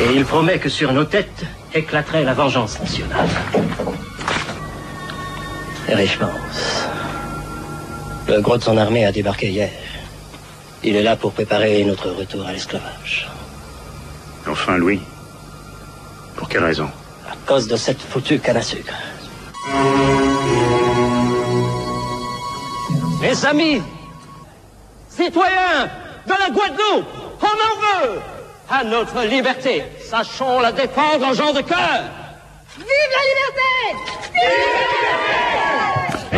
Et 0.03 0.15
il 0.15 0.27
promet 0.27 0.59
que 0.59 0.69
sur 0.69 0.93
nos 0.93 1.05
têtes 1.05 1.47
éclaterait 1.73 2.25
la 2.25 2.35
vengeance 2.35 2.79
nationale. 2.79 3.29
Et 5.89 6.07
je 6.07 6.19
pense. 6.19 6.89
Le 8.29 8.43
gros 8.43 8.59
de 8.59 8.63
son 8.63 8.77
armée 8.77 9.07
a 9.07 9.13
débarqué 9.13 9.49
hier. 9.49 9.71
Il 10.85 10.95
est 10.95 11.03
là 11.03 11.17
pour 11.17 11.33
préparer 11.33 11.83
notre 11.85 12.11
retour 12.11 12.47
à 12.47 12.53
l'esclavage. 12.53 13.31
Enfin, 14.47 14.77
Louis. 14.77 15.01
Pour 16.47 16.53
quelle 16.53 16.65
raison 16.65 16.89
À 17.29 17.35
cause 17.45 17.67
de 17.67 17.75
cette 17.75 18.01
foutue 18.01 18.39
canne 18.39 18.59
à 18.59 18.63
sucre. 18.63 18.95
Mes 23.21 23.45
amis, 23.45 23.83
citoyens 25.09 25.91
de 26.25 26.31
la 26.31 26.51
Guadeloupe, 26.51 27.09
on 27.43 27.47
en 27.47 28.05
veut 28.07 28.21
à 28.71 28.85
notre 28.85 29.25
liberté. 29.25 29.83
Sachons 30.09 30.61
la 30.61 30.71
défendre 30.71 31.27
en 31.27 31.33
gens 31.33 31.53
de 31.53 31.63
cœur. 31.63 32.05
Vive 32.77 32.87
la 32.87 33.25
liberté 33.33 33.67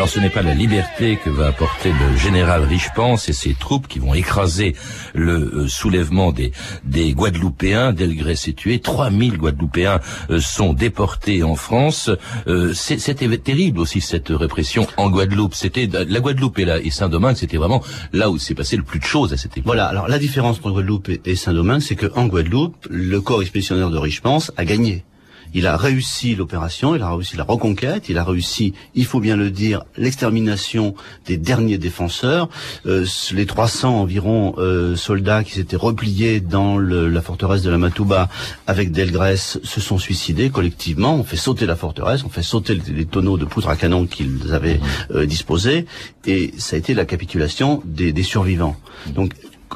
Ce 0.09 0.21
n'est 0.21 0.31
pas 0.31 0.43
la 0.43 0.55
liberté 0.55 1.19
que 1.23 1.29
va 1.31 1.49
apporter 1.49 1.93
le 1.93 2.17
général 2.17 2.65
Richepens 2.65 3.17
et 3.29 3.33
ses 3.35 3.55
troupes 3.55 3.87
qui 3.87 3.99
vont 3.99 4.15
écraser 4.15 4.75
le 5.15 5.35
euh, 5.55 5.69
soulèvement 5.69 6.33
des, 6.33 6.51
des 6.85 7.13
Guadeloupéens. 7.13 7.93
Delgrès 7.93 8.33
est 8.33 8.57
tué, 8.57 8.81
3000 8.81 9.37
Guadeloupéens 9.37 10.01
euh, 10.31 10.41
sont 10.41 10.73
déportés 10.73 11.43
en 11.43 11.55
France. 11.57 12.11
Euh, 12.49 12.73
C'était 12.73 13.37
terrible 13.39 13.79
aussi 13.81 14.01
cette 14.01 14.31
répression 14.31 14.87
en 14.97 15.11
Guadeloupe. 15.11 15.55
C'était 15.55 15.87
la 15.93 16.21
Guadeloupe 16.21 16.59
et, 16.59 16.67
et 16.83 16.91
Saint-Domingue, 16.91 17.37
c'était 17.37 17.59
vraiment 17.59 17.83
là 18.13 18.31
où 18.31 18.39
s'est 18.39 18.55
passé 18.55 18.77
le 18.77 18.83
plus 18.85 18.99
de 19.01 19.05
choses 19.05 19.33
à 19.35 19.37
cette 19.37 19.53
époque. 19.59 19.67
Voilà, 19.67 19.87
alors 19.87 20.09
la 20.09 20.19
différence 20.19 20.57
entre 20.59 20.71
Guadeloupe 20.73 21.11
et- 21.11 21.21
et 21.27 21.37
Saint-Domingue, 21.37 21.81
c'est 21.83 21.97
qu'en 21.97 22.27
Guadeloupe, 22.27 22.87
le 22.91 23.21
corps 23.21 23.43
expéditionnaire 23.43 23.91
de 23.91 23.99
Richepens 23.99 24.51
a 24.57 24.65
gagné. 24.65 25.05
Il 25.55 25.67
a 25.67 25.77
réussi 25.77 26.35
l'opération, 26.35 26.95
il 26.95 27.03
a 27.03 27.11
réussi 27.15 27.37
la 27.37 27.45
reconquête, 27.45 28.09
il 28.09 28.19
a 28.19 28.25
réussi, 28.25 28.75
il 28.95 29.07
faut 29.07 29.21
bien 29.21 29.37
le 29.37 29.51
dire, 29.51 29.83
l'extermination 29.97 30.95
des 31.27 31.37
derniers 31.37 31.79
défenseurs. 31.79 32.49
Euh, 32.87 33.07
les 33.33 33.47
300 33.47 34.01
environ 34.01 34.55
euh, 34.59 34.97
soldats 34.97 35.45
qui 35.45 35.53
s'étaient 35.55 35.77
repliés 35.77 36.41
dans 36.41 36.77
le- 36.77 37.09
la 37.09 37.23
forteresse 37.23 37.63
de 37.63 37.71
la 37.71 37.79
Matouba 37.79 38.29
avec 38.67 38.93
Delgrès 38.93 39.37
se 39.37 39.81
sont 39.81 39.99
suicidés 39.99 40.51
collectivement. 40.51 41.15
On 41.15 41.25
fait 41.25 41.37
sauter 41.37 41.67
la 41.67 41.77
forteresse, 41.77 42.25
on 42.25 42.29
fait 42.29 42.43
sauter 42.43 42.75
les, 42.75 42.93
les 42.93 43.05
tonneaux 43.07 43.39
de 43.39 43.45
poudre 43.45 43.69
à 43.71 43.77
canon 43.77 44.07
qu'ils 44.07 44.53
avaient 44.53 44.81
euh, 45.11 45.25
disposés, 45.27 45.87
et 46.27 46.53
ça 46.59 46.77
a 46.77 46.79
été 46.79 46.95
la 46.95 47.05
capitulation 47.05 47.83
des, 47.85 48.13
des 48.13 48.23
survivants. 48.23 48.77
Donc 49.15 49.33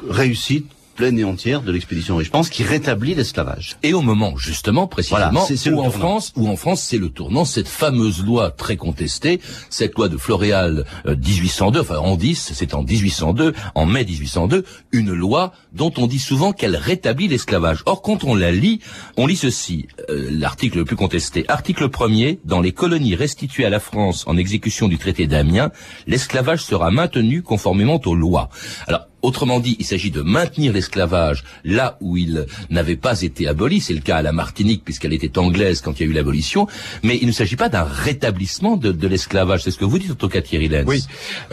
réussite 0.09 0.67
pleine 0.93 1.17
et 1.19 1.23
entière 1.23 1.61
de 1.61 1.71
l'expédition 1.71 2.15
Richepens 2.15 2.43
qui 2.43 2.63
rétablit 2.63 3.15
l'esclavage. 3.15 3.77
Et 3.83 3.93
au 3.93 4.01
moment 4.01 4.37
justement 4.37 4.87
précisément 4.87 5.31
Voilà, 5.31 5.75
où 5.75 5.79
en. 5.81 5.91
France, 5.91 6.33
où 6.35 6.47
en 6.47 6.55
France 6.55 6.81
c'est 6.81 6.97
le 6.97 7.09
tournant, 7.09 7.45
cette 7.45 7.67
fameuse 7.67 8.23
loi 8.23 8.51
très 8.51 8.77
contestée, 8.77 9.41
cette 9.69 9.95
loi 9.95 10.09
de 10.09 10.17
Floréal 10.17 10.85
euh, 11.05 11.15
1802, 11.15 11.79
enfin 11.79 11.97
en 11.97 12.15
10, 12.15 12.51
c'est 12.53 12.73
en 12.73 12.83
1802, 12.83 13.53
en 13.75 13.85
mai 13.85 14.05
1802, 14.05 14.63
une 14.91 15.13
loi 15.13 15.53
dont 15.73 15.91
on 15.97 16.07
dit 16.07 16.19
souvent 16.19 16.53
qu'elle 16.53 16.75
rétablit 16.75 17.27
l'esclavage. 17.27 17.83
Or 17.85 18.01
quand 18.01 18.23
on 18.23 18.35
la 18.35 18.51
lit, 18.51 18.79
on 19.17 19.27
lit 19.27 19.35
ceci, 19.35 19.87
euh, 20.09 20.29
l'article 20.31 20.79
le 20.79 20.85
plus 20.85 20.95
contesté, 20.95 21.45
article 21.47 21.89
premier, 21.89 22.39
dans 22.45 22.61
les 22.61 22.71
colonies 22.71 23.15
restituées 23.15 23.65
à 23.65 23.69
la 23.69 23.79
France 23.79 24.23
en 24.27 24.37
exécution 24.37 24.87
du 24.87 24.97
traité 24.97 25.27
d'Amiens, 25.27 25.71
l'esclavage 26.07 26.63
sera 26.63 26.91
maintenu 26.91 27.41
conformément 27.41 27.99
aux 28.05 28.15
lois. 28.15 28.49
Alors 28.87 29.07
Autrement 29.23 29.59
dit, 29.59 29.77
il 29.79 29.85
s'agit 29.85 30.11
de 30.11 30.21
maintenir 30.21 30.73
l'esclavage 30.73 31.43
là 31.63 31.97
où 32.01 32.17
il 32.17 32.45
n'avait 32.69 32.97
pas 32.97 33.21
été 33.21 33.47
aboli. 33.47 33.79
C'est 33.81 33.93
le 33.93 34.01
cas 34.01 34.17
à 34.17 34.21
la 34.21 34.33
Martinique 34.33 34.83
puisqu'elle 34.83 35.13
était 35.13 35.37
anglaise 35.37 35.81
quand 35.81 35.99
il 35.99 36.03
y 36.03 36.05
a 36.07 36.09
eu 36.09 36.13
l'abolition. 36.13 36.67
Mais 37.03 37.17
il 37.21 37.27
ne 37.27 37.31
s'agit 37.31 37.55
pas 37.55 37.69
d'un 37.69 37.83
rétablissement 37.83 38.75
de, 38.75 38.91
de 38.91 39.07
l'esclavage. 39.07 39.63
C'est 39.63 39.71
ce 39.71 39.77
que 39.77 39.85
vous 39.85 39.97
dites, 39.97 40.11
en 40.11 40.15
tout 40.15 40.27
cas, 40.29 40.41
Thierry 40.41 40.67
Lenz. 40.67 40.85
Oui, 40.87 41.03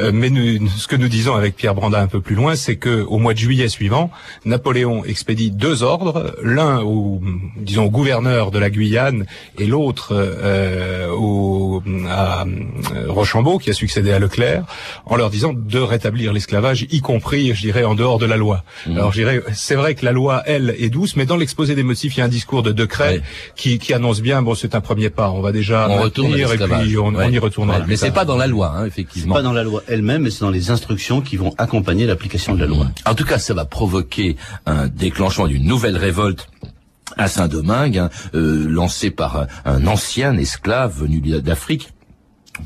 euh, 0.00 0.11
mais 0.12 0.30
nous, 0.30 0.68
ce 0.68 0.88
que 0.88 0.96
nous 0.96 1.09
disons 1.09 1.35
avec 1.35 1.54
Pierre 1.54 1.74
Branda 1.74 2.00
un 2.00 2.09
peu 2.09 2.20
plus 2.20 2.35
loin, 2.35 2.56
c'est 2.56 2.76
que 2.76 3.02
au 3.02 3.18
mois 3.18 3.35
de 3.35 3.38
juillet 3.38 3.68
suivant, 3.68 4.11
Napoléon 4.44 5.04
expédie 5.04 5.52
deux 5.52 5.85
ordres, 5.85 6.35
l'un 6.42 6.80
au, 6.80 7.20
disons, 7.56 7.85
au 7.85 7.90
gouverneur 7.90 8.50
de 8.50 8.59
la 8.59 8.70
Guyane 8.70 9.26
et 9.59 9.66
l'autre 9.66 10.09
euh, 10.12 11.09
au, 11.11 11.83
à 12.09 12.42
euh, 12.42 13.06
Rochambeau, 13.06 13.59
qui 13.59 13.70
a 13.70 13.74
succédé 13.74 14.11
à 14.11 14.18
Leclerc, 14.18 14.64
en 15.06 15.16
leur 15.16 15.30
disant 15.30 15.52
de 15.54 15.78
rétablir 15.78 16.33
l'esclavage, 16.33 16.87
y 16.90 17.00
compris, 17.00 17.54
je 17.61 17.66
dirais, 17.66 17.85
en 17.85 17.94
dehors 17.94 18.18
de 18.18 18.27
la 18.27 18.37
loi. 18.37 18.64
Mhm. 18.87 18.96
Alors, 18.96 19.12
je 19.12 19.18
dirais, 19.18 19.42
c'est 19.53 19.75
vrai 19.75 19.94
que 19.94 20.05
la 20.05 20.12
loi, 20.12 20.42
elle, 20.46 20.75
est 20.79 20.88
douce, 20.88 21.16
mais 21.16 21.27
dans 21.27 21.37
l'exposé 21.37 21.75
des 21.75 21.83
motifs, 21.83 22.16
il 22.16 22.20
y 22.20 22.23
a 22.23 22.25
un 22.25 22.29
discours 22.29 22.62
de 22.62 22.73
Decret 22.73 23.23
qui, 23.55 23.79
qui 23.79 23.92
annonce 23.92 24.20
bien, 24.20 24.42
bon, 24.42 24.55
c'est 24.55 24.75
un 24.75 24.81
premier 24.81 25.11
pas, 25.11 25.31
on 25.31 25.40
va 25.40 25.53
déjà 25.53 25.88
On 25.90 26.03
retourne 26.03 26.35
et 26.35 26.44
puis 26.44 26.99
on, 26.99 27.31
y 27.31 27.38
retournera. 27.38 27.81
Mais 27.87 27.96
c'est 27.96 28.11
pas 28.11 28.25
dans 28.25 28.37
la 28.37 28.46
loi, 28.46 28.73
hein, 28.75 28.81
C'est 28.83 28.88
effectivement. 28.88 29.35
pas 29.35 29.42
dans 29.42 29.53
la 29.53 29.62
loi 29.62 29.83
elle-même, 29.87 30.23
mais 30.23 30.31
c'est 30.31 30.40
dans 30.40 30.51
les 30.51 30.70
instructions 30.70 31.20
qui 31.20 31.37
vont 31.37 31.55
accompagner 31.59 32.07
l'application 32.07 32.55
de 32.55 32.61
la 32.61 32.66
loi. 32.66 32.87
En 33.07 33.14
tout 33.14 33.25
cas, 33.25 33.38
ça 33.38 33.55
va 33.55 33.64
provoquer 33.64 34.37
un 34.66 34.88
déclenchement 34.88 35.46
d'une 35.46 35.64
nouvelle 35.64 35.96
révolte 35.96 36.49
à 37.16 37.29
Saint-Domingue, 37.29 37.99
hein, 37.99 38.11
euh, 38.35 38.66
lancée 38.68 39.11
par 39.11 39.37
un, 39.37 39.46
un 39.64 39.87
ancien 39.87 40.37
esclave 40.37 41.01
venu 41.01 41.20
d'Afrique. 41.20 41.90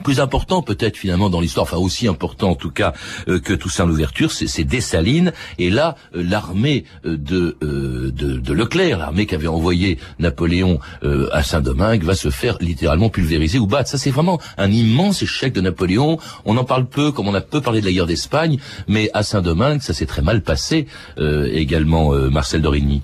Plus 0.03 0.21
important 0.21 0.63
peut-être 0.63 0.97
finalement 0.97 1.31
dans 1.31 1.41
l'histoire, 1.41 1.65
enfin 1.65 1.77
aussi 1.77 2.09
important 2.09 2.51
en 2.51 2.55
tout 2.55 2.71
cas 2.71 2.93
euh, 3.29 3.39
que 3.39 3.53
Toussaint 3.53 3.87
l'ouverture, 3.87 4.33
c'est 4.33 4.65
Dessalines. 4.65 5.33
Et 5.59 5.71
là, 5.71 5.97
euh, 6.15 6.23
l'armée 6.23 6.85
euh, 7.07 7.17
de, 7.17 7.57
euh, 7.63 8.11
de 8.11 8.39
de 8.39 8.53
Leclerc, 8.53 8.99
l'armée 8.99 9.27
qu'avait 9.27 9.47
envoyé 9.47 9.99
Napoléon 10.19 10.81
euh, 11.03 11.29
à 11.33 11.43
Saint-Domingue, 11.43 12.03
va 12.05 12.15
se 12.15 12.31
faire 12.31 12.57
littéralement 12.61 13.09
pulvériser 13.09 13.59
ou 13.59 13.67
battre. 13.67 13.89
Ça 13.89 13.99
c'est 13.99 14.11
vraiment 14.11 14.41
un 14.59 14.71
immense 14.71 15.23
échec 15.23 15.53
de 15.53 15.61
Napoléon. 15.61 16.19
On 16.45 16.57
en 16.57 16.65
parle 16.65 16.87
peu, 16.87 17.13
comme 17.13 17.29
on 17.29 17.35
a 17.35 17.41
peu 17.41 17.61
parlé 17.61 17.81
de 17.81 17.87
la 17.87 17.93
guerre 17.93 18.07
d'Espagne, 18.07 18.59
mais 18.89 19.11
à 19.15 19.23
Saint-Domingue, 19.23 19.81
ça 19.81 19.95
s'est 19.95 20.07
très 20.07 20.23
mal 20.23 20.43
passé 20.43 20.87
euh, 21.19 21.49
également. 21.53 22.13
Marcel 22.31 22.63
Dorigny. 22.63 23.03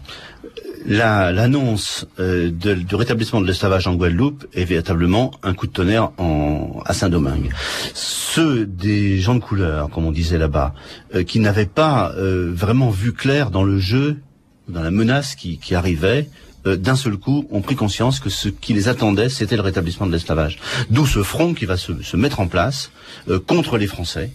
La- 0.86 1.30
L'annonce 1.32 2.06
euh, 2.18 2.50
du 2.50 2.94
rétablissement 2.94 3.40
de 3.40 3.46
l'esclavage 3.46 3.86
en 3.86 3.94
Guadeloupe 3.94 4.46
est 4.54 4.64
véritablement 4.64 5.30
un 5.42 5.52
coup 5.54 5.66
de 5.66 5.72
tonnerre 5.72 6.10
en, 6.18 6.82
à 6.86 6.94
Saint-Domingue. 6.94 7.50
Ceux 7.94 8.64
des 8.66 9.18
gens 9.18 9.34
de 9.34 9.40
couleur, 9.40 9.90
comme 9.90 10.06
on 10.06 10.12
disait 10.12 10.38
là-bas, 10.38 10.74
euh, 11.14 11.22
qui 11.22 11.38
n'avaient 11.40 11.66
pas 11.66 12.12
euh, 12.16 12.50
vraiment 12.54 12.90
vu 12.90 13.12
clair 13.12 13.50
dans 13.50 13.62
le 13.64 13.78
jeu, 13.78 14.18
dans 14.68 14.82
la 14.82 14.90
menace 14.90 15.34
qui, 15.34 15.58
qui 15.58 15.74
arrivait, 15.74 16.28
d'un 16.64 16.94
seul 16.94 17.16
coup, 17.16 17.46
ont 17.50 17.62
pris 17.62 17.74
conscience 17.74 18.20
que 18.20 18.28
ce 18.28 18.50
qui 18.50 18.74
les 18.74 18.86
attendait, 18.88 19.30
c'était 19.30 19.56
le 19.56 19.62
rétablissement 19.62 20.06
de 20.06 20.12
l'esclavage. 20.12 20.58
D'où 20.90 21.06
ce 21.06 21.22
front 21.22 21.54
qui 21.54 21.64
va 21.64 21.78
se, 21.78 22.02
se 22.02 22.16
mettre 22.18 22.38
en 22.38 22.48
place 22.48 22.90
contre 23.46 23.78
les 23.78 23.86
Français. 23.86 24.30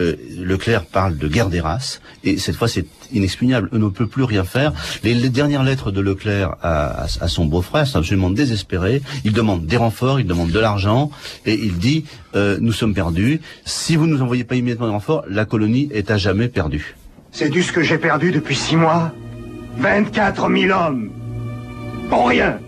Euh, 0.00 0.16
Leclerc 0.38 0.86
parle 0.86 1.16
de 1.18 1.28
guerre 1.28 1.48
des 1.48 1.60
races, 1.60 2.00
et 2.24 2.38
cette 2.38 2.56
fois 2.56 2.68
c'est 2.68 2.86
inexpugnable, 3.12 3.68
on 3.72 3.78
ne 3.78 3.88
peut 3.88 4.06
plus 4.06 4.24
rien 4.24 4.44
faire. 4.44 4.72
Les, 5.02 5.14
dernières 5.28 5.62
lettres 5.62 5.90
de 5.90 6.00
Leclerc 6.00 6.56
à, 6.62 7.06
son 7.28 7.44
beau-frère 7.44 7.86
sont 7.86 7.98
absolument 7.98 8.30
désespérées. 8.30 9.02
Il 9.24 9.32
demande 9.32 9.66
des 9.66 9.76
renforts, 9.76 10.18
il 10.20 10.26
demande 10.26 10.50
de 10.50 10.58
l'argent, 10.58 11.10
et 11.44 11.54
il 11.54 11.78
dit 11.78 12.04
euh, 12.34 12.58
nous 12.60 12.72
sommes 12.72 12.94
perdus. 12.94 13.40
Si 13.64 13.96
vous 13.96 14.06
ne 14.06 14.14
nous 14.14 14.22
envoyez 14.22 14.44
pas 14.44 14.56
immédiatement 14.56 14.86
de 14.86 14.92
renforts, 14.92 15.24
la 15.28 15.44
colonie 15.44 15.88
est 15.92 16.10
à 16.10 16.16
jamais 16.16 16.48
perdue. 16.48 16.96
C'est 17.32 17.48
du 17.48 17.62
ce 17.62 17.72
que 17.72 17.82
j'ai 17.82 17.98
perdu 17.98 18.32
depuis 18.32 18.56
six 18.56 18.76
mois 18.76 19.12
24 19.78 20.50
000 20.50 20.78
hommes 20.78 21.10
Pour 22.08 22.28
rien 22.28 22.58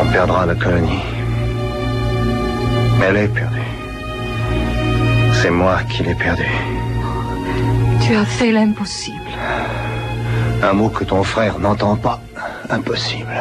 On 0.00 0.06
perdra 0.12 0.46
la 0.46 0.54
colonie. 0.54 1.02
Elle 3.02 3.16
est 3.16 3.28
perdue. 3.28 3.60
C'est 5.34 5.50
moi 5.50 5.78
qui 5.88 6.02
l'ai 6.02 6.14
perdue. 6.14 6.56
Tu 8.00 8.14
as 8.16 8.24
fait 8.24 8.52
l'impossible. 8.52 9.18
Un 10.62 10.72
mot 10.72 10.88
que 10.88 11.04
ton 11.04 11.22
frère 11.22 11.58
n'entend 11.58 11.96
pas. 11.96 12.20
Impossible. 12.70 13.34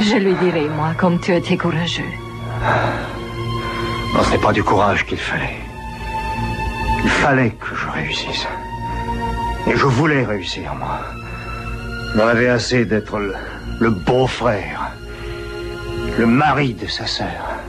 Je 0.00 0.16
lui 0.16 0.34
dirai, 0.34 0.68
moi, 0.68 0.92
comme 0.96 1.20
tu 1.20 1.32
étais 1.34 1.56
courageux. 1.56 2.12
Non, 4.14 4.22
ce 4.22 4.30
n'est 4.32 4.38
pas 4.38 4.52
du 4.52 4.62
courage 4.62 5.06
qu'il 5.06 5.18
fallait. 5.18 5.56
Il 7.04 7.10
fallait 7.10 7.50
que 7.50 7.74
je 7.74 7.88
réussisse. 7.88 8.46
Et 9.68 9.76
je 9.76 9.86
voulais 9.86 10.24
réussir, 10.24 10.74
moi. 10.74 11.00
J'en 12.16 12.26
avais 12.26 12.48
assez 12.48 12.84
d'être 12.84 13.18
le, 13.18 13.34
le 13.80 13.90
beau-frère, 13.90 14.92
le 16.18 16.26
mari 16.26 16.74
de 16.74 16.86
sa 16.86 17.06
sœur. 17.06 17.61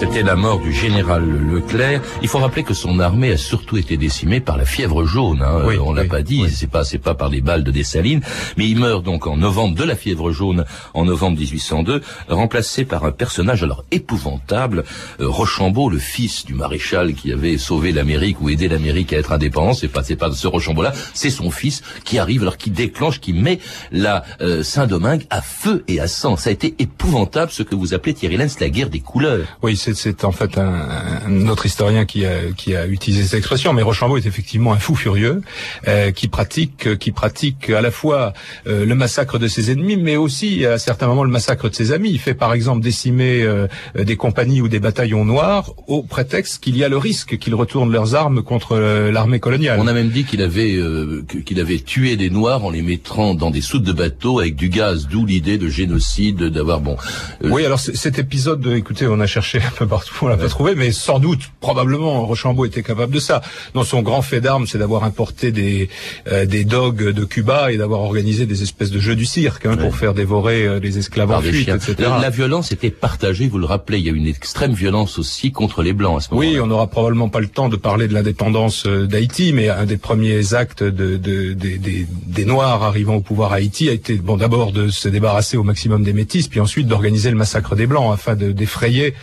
C'était 0.00 0.22
la 0.22 0.34
mort 0.34 0.60
du 0.60 0.72
général 0.72 1.24
Leclerc. 1.28 2.00
Il 2.22 2.28
faut 2.28 2.38
rappeler 2.38 2.62
que 2.62 2.72
son 2.72 3.00
armée 3.00 3.32
a 3.32 3.36
surtout 3.36 3.76
été 3.76 3.98
décimée 3.98 4.40
par 4.40 4.56
la 4.56 4.64
fièvre 4.64 5.04
jaune. 5.04 5.42
Hein. 5.42 5.60
Oui, 5.66 5.76
on 5.78 5.92
l'a 5.92 6.02
oui, 6.02 6.08
pas 6.08 6.22
dit, 6.22 6.48
c'est 6.50 6.66
pas 6.70 6.84
c'est 6.84 6.98
pas 6.98 7.14
par 7.14 7.28
les 7.28 7.42
balles 7.42 7.62
de 7.64 7.70
Dessalines, 7.70 8.22
mais 8.56 8.66
il 8.66 8.78
meurt 8.78 9.04
donc 9.04 9.26
en 9.26 9.36
novembre 9.36 9.76
de 9.76 9.84
la 9.84 9.94
fièvre 9.94 10.32
jaune 10.32 10.64
en 10.94 11.04
novembre 11.04 11.38
1802, 11.38 12.00
remplacé 12.28 12.86
par 12.86 13.04
un 13.04 13.12
personnage 13.12 13.62
alors 13.62 13.84
épouvantable, 13.90 14.84
euh, 15.20 15.28
Rochambeau, 15.28 15.90
le 15.90 15.98
fils 15.98 16.46
du 16.46 16.54
maréchal 16.54 17.12
qui 17.12 17.30
avait 17.30 17.58
sauvé 17.58 17.92
l'Amérique 17.92 18.40
ou 18.40 18.48
aidé 18.48 18.68
l'Amérique 18.68 19.12
à 19.12 19.18
être 19.18 19.32
indépendante. 19.32 19.76
C'est 19.76 19.88
pas 19.88 20.02
c'est 20.02 20.16
pas 20.16 20.32
ce 20.32 20.46
Rochambeau-là, 20.48 20.92
c'est 21.12 21.30
son 21.30 21.50
fils 21.50 21.82
qui 22.04 22.18
arrive 22.18 22.40
alors 22.40 22.56
qui 22.56 22.70
déclenche, 22.70 23.20
qui 23.20 23.34
met 23.34 23.58
la 23.92 24.24
euh, 24.40 24.62
Saint-Domingue 24.62 25.26
à 25.28 25.42
feu 25.42 25.84
et 25.88 26.00
à 26.00 26.08
sang. 26.08 26.36
Ça 26.38 26.48
a 26.48 26.52
été 26.54 26.74
épouvantable 26.78 27.52
ce 27.52 27.62
que 27.62 27.74
vous 27.74 27.92
appelez 27.92 28.14
Thierry 28.14 28.38
Lenz 28.38 28.58
la 28.60 28.70
guerre 28.70 28.88
des 28.88 29.00
couleurs. 29.00 29.46
Oui, 29.62 29.76
c'est- 29.76 29.89
c'est 29.94 30.24
en 30.24 30.32
fait 30.32 30.58
un, 30.58 30.88
un 31.26 31.48
autre 31.48 31.66
historien 31.66 32.04
qui 32.04 32.24
a, 32.26 32.52
qui 32.56 32.74
a 32.76 32.86
utilisé 32.86 33.24
cette 33.24 33.38
expression, 33.38 33.72
mais 33.72 33.82
Rochambeau 33.82 34.16
est 34.16 34.26
effectivement 34.26 34.72
un 34.72 34.78
fou 34.78 34.94
furieux 34.94 35.42
euh, 35.88 36.10
qui 36.10 36.28
pratique 36.28 36.98
qui 36.98 37.12
pratique 37.12 37.70
à 37.70 37.80
la 37.80 37.90
fois 37.90 38.32
euh, 38.66 38.84
le 38.86 38.94
massacre 38.94 39.38
de 39.38 39.48
ses 39.48 39.70
ennemis, 39.70 39.96
mais 39.96 40.16
aussi 40.16 40.64
à 40.66 40.78
certains 40.78 41.06
moments 41.06 41.24
le 41.24 41.30
massacre 41.30 41.68
de 41.68 41.74
ses 41.74 41.92
amis. 41.92 42.10
Il 42.10 42.18
fait 42.18 42.34
par 42.34 42.52
exemple 42.52 42.82
décimer 42.82 43.42
euh, 43.42 43.66
des 43.98 44.16
compagnies 44.16 44.60
ou 44.60 44.68
des 44.68 44.80
bataillons 44.80 45.24
noirs 45.24 45.72
au 45.86 46.02
prétexte 46.02 46.62
qu'il 46.62 46.76
y 46.76 46.84
a 46.84 46.88
le 46.88 46.96
risque 46.98 47.38
qu'ils 47.38 47.54
retournent 47.54 47.92
leurs 47.92 48.14
armes 48.14 48.42
contre 48.42 48.72
euh, 48.72 49.12
l'armée 49.12 49.40
coloniale. 49.40 49.78
On 49.80 49.86
a 49.86 49.92
même 49.92 50.10
dit 50.10 50.24
qu'il 50.24 50.42
avait 50.42 50.74
euh, 50.76 51.24
qu'il 51.46 51.60
avait 51.60 51.78
tué 51.78 52.16
des 52.16 52.30
Noirs 52.30 52.64
en 52.64 52.70
les 52.70 52.82
mettant 52.82 53.34
dans 53.34 53.50
des 53.50 53.60
soutes 53.60 53.82
de 53.84 53.92
bateaux 53.92 54.40
avec 54.40 54.56
du 54.56 54.68
gaz, 54.68 55.08
d'où 55.08 55.24
l'idée 55.26 55.58
de 55.58 55.68
génocide, 55.68 56.44
d'avoir 56.44 56.80
bon. 56.80 56.96
euh, 57.44 57.48
Oui, 57.50 57.64
alors 57.64 57.80
cet 57.80 58.18
épisode, 58.18 58.66
écoutez, 58.76 59.06
on 59.06 59.20
a 59.20 59.26
cherché 59.26 59.58
peu 59.80 59.86
partout, 59.86 60.14
on 60.22 60.28
l'a 60.28 60.36
pas 60.36 60.48
trouvé, 60.48 60.74
mais 60.74 60.92
sans 60.92 61.18
doute, 61.18 61.40
probablement, 61.60 62.26
Rochambeau 62.26 62.64
était 62.66 62.82
capable 62.82 63.12
de 63.14 63.18
ça. 63.20 63.40
Dans 63.74 63.84
son 63.84 64.02
grand 64.02 64.22
fait 64.22 64.40
d'armes, 64.40 64.66
c'est 64.66 64.78
d'avoir 64.78 65.04
importé 65.04 65.52
des 65.52 65.88
euh, 66.30 66.44
des 66.46 66.64
dogs 66.64 67.02
de 67.12 67.24
Cuba 67.24 67.72
et 67.72 67.76
d'avoir 67.78 68.00
organisé 68.00 68.46
des 68.46 68.62
espèces 68.62 68.90
de 68.90 68.98
jeux 69.00 69.16
du 69.16 69.24
cirque 69.24 69.64
hein, 69.66 69.76
pour 69.76 69.96
faire 69.96 70.12
dévorer 70.14 70.64
euh, 70.66 70.80
les 70.80 70.98
esclaves 70.98 71.30
en 71.30 71.40
des 71.40 71.50
fuite, 71.52 71.68
etc. 71.76 71.94
La, 72.16 72.18
la 72.18 72.30
violence 72.30 72.72
était 72.72 72.90
partagée, 72.90 73.48
vous 73.48 73.58
le 73.58 73.66
rappelez, 73.66 73.98
il 73.98 74.04
y 74.06 74.10
a 74.10 74.12
une 74.12 74.26
extrême 74.26 74.72
violence 74.74 75.18
aussi 75.18 75.52
contre 75.52 75.82
les 75.82 75.92
Blancs 75.92 76.18
à 76.18 76.20
ce 76.20 76.34
moment-là. 76.34 76.50
Oui, 76.50 76.60
on 76.60 76.66
n'aura 76.66 76.86
probablement 76.88 77.28
pas 77.28 77.40
le 77.40 77.48
temps 77.48 77.68
de 77.68 77.76
parler 77.76 78.08
de 78.08 78.14
l'indépendance 78.14 78.84
euh, 78.86 79.06
d'Haïti, 79.06 79.52
mais 79.54 79.68
un 79.70 79.86
des 79.86 79.96
premiers 79.96 80.54
actes 80.54 80.82
de, 80.82 81.16
de- 81.16 81.52
des- 81.54 81.78
des- 81.78 82.06
des 82.26 82.44
Noirs 82.44 82.82
arrivant 82.82 83.14
au 83.16 83.20
pouvoir 83.20 83.52
à 83.52 83.56
Haïti 83.56 83.88
a 83.88 83.92
été 83.92 84.14
bon 84.16 84.36
d'abord 84.36 84.72
de 84.72 84.88
se 84.88 85.08
débarrasser 85.08 85.56
au 85.56 85.62
maximum 85.62 86.02
des 86.02 86.12
métis, 86.12 86.48
puis 86.48 86.58
ensuite 86.60 86.86
d'organiser 86.88 87.30
le 87.30 87.36
massacre 87.36 87.76
des 87.76 87.86
Blancs 87.86 88.12
afin 88.12 88.34
de 88.34 88.50
d'effrayer 88.50 89.14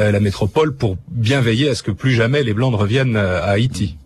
euh, 0.00 0.01
la 0.10 0.20
métropole 0.20 0.74
pour 0.74 0.96
bien 1.08 1.40
veiller 1.40 1.68
à 1.68 1.74
ce 1.74 1.82
que 1.82 1.90
plus 1.90 2.12
jamais 2.12 2.42
les 2.42 2.54
Blancs 2.54 2.72
ne 2.72 2.76
reviennent 2.76 3.16
euh, 3.16 3.42
à 3.42 3.50
Haïti. 3.50 3.96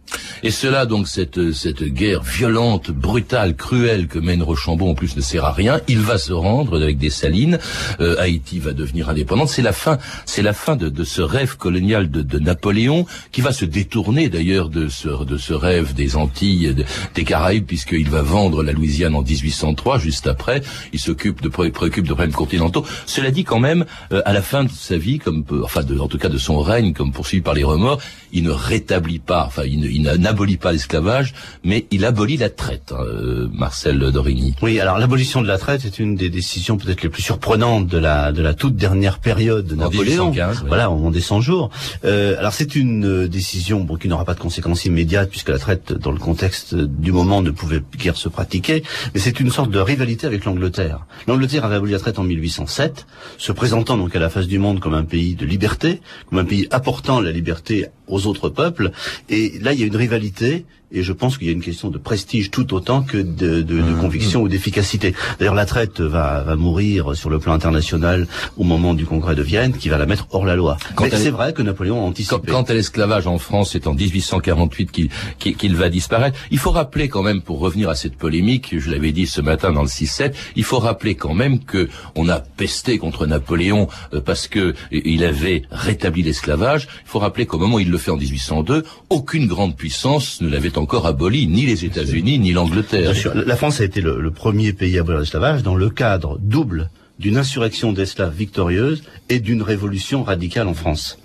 Et 0.43 0.51
cela, 0.51 0.87
donc, 0.87 1.09
cette, 1.09 1.53
cette 1.53 1.83
guerre 1.83 2.23
violente, 2.23 2.91
brutale, 2.91 3.57
cruelle 3.57 4.07
que 4.07 4.19
mène 4.19 4.43
Rochambeau, 4.43 4.89
en 4.89 4.95
plus, 4.95 5.17
ne 5.17 5.21
sert 5.21 5.45
à 5.45 5.53
rien. 5.53 5.81
Il 5.89 6.01
va 6.01 6.19
se 6.19 6.33
rendre 6.33 6.81
avec 6.81 6.99
des 6.99 7.11
salines. 7.11 7.59
Euh, 8.01 8.17
Haïti 8.19 8.59
va 8.59 8.73
devenir 8.73 9.09
indépendante. 9.09 9.49
C'est 9.49 9.63
la 9.63 9.73
fin, 9.73 9.99
c'est 10.25 10.43
la 10.43 10.53
fin 10.53 10.77
de, 10.77 10.89
de 10.89 11.05
ce 11.05 11.23
rêve 11.23 11.57
colonial 11.57 12.11
de, 12.11 12.23
de 12.23 12.39
Napoléon, 12.39 13.07
qui 13.33 13.41
va 13.41 13.53
se 13.53 13.65
détourner 13.65 14.29
d'ailleurs 14.29 14.69
de 14.69 14.89
ce, 14.89 15.25
de 15.25 15.37
ce 15.39 15.53
rêve 15.55 15.95
des 15.95 16.17
Antilles, 16.17 16.75
de- 16.75 16.85
des 17.15 17.25
Caraïbes, 17.25 17.67
puisqu'il 17.67 18.09
va 18.11 18.23
vendre 18.23 18.63
la 18.63 18.73
Louisiane 18.73 19.15
en 19.15 19.23
1803, 19.23 19.99
juste 19.99 20.27
après. 20.27 20.63
Il 20.93 21.01
s'occupe 21.01 21.41
de, 21.43 21.49
pré- 21.49 21.71
préoccupe 21.71 22.05
de 22.07 22.13
problèmes 22.15 22.33
continentaux. 22.35 22.85
Cela 23.07 23.31
dit, 23.31 23.45
quand 23.45 23.59
même, 23.61 23.85
euh, 24.13 24.23
à 24.25 24.33
la 24.33 24.43
fin 24.43 24.65
de 24.65 24.71
sa 24.71 24.97
vie, 24.99 25.19
comme, 25.19 25.45
enfin, 25.65 25.83
en 25.99 26.09
tout 26.09 26.19
cas 26.19 26.29
de 26.29 26.39
son 26.39 26.61
règne, 26.61 26.93
comme 26.93 27.11
poursuivi 27.13 27.43
par 27.43 27.55
les 27.55 27.65
remords, 27.65 28.01
il 28.33 28.43
ne 28.45 28.51
rétablit 28.51 29.19
pas, 29.19 29.45
enfin, 29.47 29.63
il 29.65 29.81
ne, 29.81 29.87
il 29.97 30.03
n'abolit 30.03 30.59
pas 30.59 30.73
l'esclavage, 30.73 31.33
mais 31.65 31.87
il 31.91 32.05
abolit 32.05 32.37
la 32.37 32.51
traite, 32.51 32.93
hein, 32.93 33.01
euh, 33.01 33.49
Marcel 33.53 33.99
Dorigny. 33.99 34.55
Oui, 34.63 34.79
alors 34.79 34.99
l'abolition 34.99 35.41
de 35.41 35.49
la 35.49 35.59
traite 35.59 35.85
est 35.85 35.99
une 35.99 36.17
des 36.17 36.29
décisions 36.29 36.77
peut-être 36.77 37.03
les 37.03 37.09
plus 37.09 37.23
surprenantes 37.23 37.87
de 37.87 37.99
la 37.99 38.33
de 38.33 38.43
la 38.43 38.55
toute 38.55 38.77
dernière 38.77 39.19
période 39.19 39.67
de 39.67 39.75
Napoléon. 39.75 40.31
1815, 40.31 40.61
oui. 40.61 40.69
Voilà, 40.69 40.91
au 40.91 40.97
moment 40.97 41.11
des 41.11 41.21
100 41.21 41.41
jours. 41.41 41.71
Euh, 42.05 42.39
alors 42.39 42.53
c'est 42.53 42.77
une 42.77 43.25
euh, 43.25 43.29
décision 43.29 43.81
bon, 43.81 43.97
qui 43.97 44.09
n'aura 44.09 44.25
pas 44.25 44.35
de 44.35 44.41
conséquences 44.41 44.85
immédiates 44.85 45.31
puisque 45.31 45.49
la 45.49 45.59
traite, 45.59 45.93
dans 45.93 46.13
le 46.13 46.19
contexte 46.19 46.75
du 46.75 47.13
moment, 47.13 47.41
ne 47.41 47.51
pouvait 47.51 47.83
guère 47.97 48.17
se 48.17 48.29
pratiquer. 48.29 48.83
Mais 49.15 49.21
c'est 49.21 49.41
une 49.41 49.51
sorte 49.51 49.71
de 49.71 49.81
rivalité 49.81 50.27
avec 50.27 50.45
l'Angleterre. 50.45 51.07
L'Angleterre 51.27 51.65
avait 51.65 51.77
aboli 51.77 51.93
la 51.93 51.99
traite 51.99 52.19
en 52.19 52.25
1807, 52.25 53.07
se 53.39 53.53
présentant 53.53 53.97
donc 53.97 54.15
à 54.15 54.19
la 54.19 54.29
face 54.29 54.47
du 54.47 54.59
monde 54.59 54.81
comme 54.81 54.95
un 54.95 55.05
pays 55.05 55.35
de 55.35 55.47
liberté, 55.47 56.01
comme 56.29 56.39
un 56.39 56.45
pays 56.45 56.69
apportant 56.71 57.21
la 57.21 57.33
liberté 57.33 57.87
aux 58.09 58.27
autres 58.27 58.49
peuples. 58.49 58.91
Et 59.29 59.59
là, 59.61 59.73
il 59.73 59.81
y 59.81 59.83
a 59.83 59.86
une 59.87 59.97
rivalité. 59.97 60.67
Et 60.93 61.03
je 61.03 61.13
pense 61.13 61.37
qu'il 61.37 61.49
y 61.49 61.51
a 61.51 61.53
une 61.53 61.63
question 61.63 61.91
de 61.91 61.99
prestige 61.99 62.51
tout 62.53 62.73
autant 62.73 63.03
que 63.03 63.17
de, 63.19 63.61
de, 63.61 63.63
de 63.63 63.83
Mmh. 63.83 64.01
conviction 64.01 64.43
ou 64.43 64.49
d'efficacité. 64.49 65.15
D'ailleurs, 65.39 65.55
la 65.57 65.67
traite 65.67 66.01
va, 66.01 66.43
va 66.43 66.55
mourir 66.55 67.17
sur 67.17 67.29
le 67.29 67.39
plan 67.41 67.53
international 67.55 68.27
au 68.57 68.63
moment 68.65 68.95
du 68.95 69.05
congrès 69.05 69.35
de 69.35 69.43
Vienne, 69.43 69.73
qui 69.77 69.89
va 69.89 69.99
la 69.99 70.07
mettre 70.07 70.29
hors 70.31 70.45
la 70.47 70.55
loi. 70.55 70.77
Quand 70.95 71.07
c'est 71.11 71.27
est- 71.27 71.31
vrai 71.31 71.53
que 71.53 71.63
Napoléon 71.63 71.99
a 71.99 72.07
anticipé. 72.07 72.37
Quand, 72.47 72.65
quand 72.65 72.71
l'esclavage 72.71 73.27
en 73.27 73.39
France, 73.39 73.71
c'est 73.73 73.87
en 73.89 73.95
1848 73.95 74.91
qu'il 74.93 75.09
qu'il- 75.39 75.57
qu'il 75.57 75.75
va 75.77 75.89
disparaître. 75.89 76.39
Il 76.53 76.59
faut 76.59 76.71
rappeler 76.71 77.09
quand 77.09 77.23
même, 77.23 77.43
pour 77.43 77.59
revenir 77.59 77.89
à 77.91 77.95
cette 77.97 78.17
polémique, 78.17 78.79
je 78.79 78.91
l'avais 78.91 79.11
dit 79.13 79.27
ce 79.27 79.41
matin 79.41 79.73
dans 79.73 79.83
le 79.83 79.89
6-7, 79.89 80.35
il 80.55 80.65
faut 80.65 80.79
rappeler 80.79 81.17
quand 81.17 81.35
même 81.35 81.59
que 81.65 81.89
on 82.15 82.29
a 82.29 82.39
pesté 82.41 82.99
contre 82.99 83.27
Napoléon 83.27 83.89
euh, 84.15 84.21
parce 84.21 84.47
que 84.47 84.61
euh, 84.61 84.75
il 84.93 85.25
avait 85.25 85.63
rétabli 85.73 86.23
l'esclavage. 86.23 86.87
Il 87.05 87.09
faut 87.09 87.19
rappeler 87.19 87.47
qu'au 87.47 87.59
moment 87.59 87.77
où 87.77 87.81
il 87.81 87.91
le 87.91 87.99
fait 87.99 88.13
en 88.13 88.17
1802, 88.17 88.85
aucune 89.11 89.47
grande 89.47 89.77
puissance 89.77 90.41
ne 90.41 90.49
l'avait 90.49 90.79
encore 90.79 90.86
aboli, 90.95 91.47
ni 91.47 91.67
les 91.67 91.85
États-Unis, 91.85 92.39
ni 92.39 92.53
l'Angleterre. 92.53 93.13
La 93.35 93.57
France 93.57 93.81
a 93.81 93.85
été 93.85 94.01
le, 94.01 94.31
premier 94.31 94.73
pays 94.73 94.97
à 94.99 95.01
abolir 95.01 95.21
l'esclavage 95.21 95.63
dans 95.63 95.75
le 95.75 95.91
cadre 95.91 96.39
double 96.41 96.91
d'une 97.19 97.37
insurrection 97.39 97.93
d'esclaves 97.93 98.35
victorieuse 98.35 99.03
et 99.29 99.41
d'une 99.41 99.63
révolution 99.63 100.23
radicale 100.23 100.69
en 100.69 100.75
France. 100.75 101.19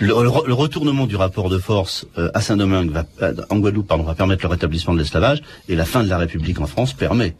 Le, 0.00 0.08
le 0.08 0.28
re- 0.28 0.46
le 0.46 0.54
retournement 0.54 1.06
du 1.06 1.16
rapport 1.16 1.48
de 1.50 1.58
force 1.58 2.06
euh, 2.18 2.30
à 2.34 2.40
Saint-Domingue, 2.40 2.90
euh, 3.22 3.34
en 3.50 3.58
Guadeloupe, 3.58 3.86
pardon, 3.86 4.04
va 4.04 4.14
permettre 4.14 4.42
le 4.44 4.48
rétablissement 4.48 4.92
de 4.94 4.98
l'esclavage 4.98 5.42
et 5.68 5.76
la 5.76 5.84
fin 5.84 6.02
de 6.02 6.08
la 6.08 6.18
République 6.18 6.60
en 6.60 6.66
France 6.66 6.92
permet. 6.94 7.34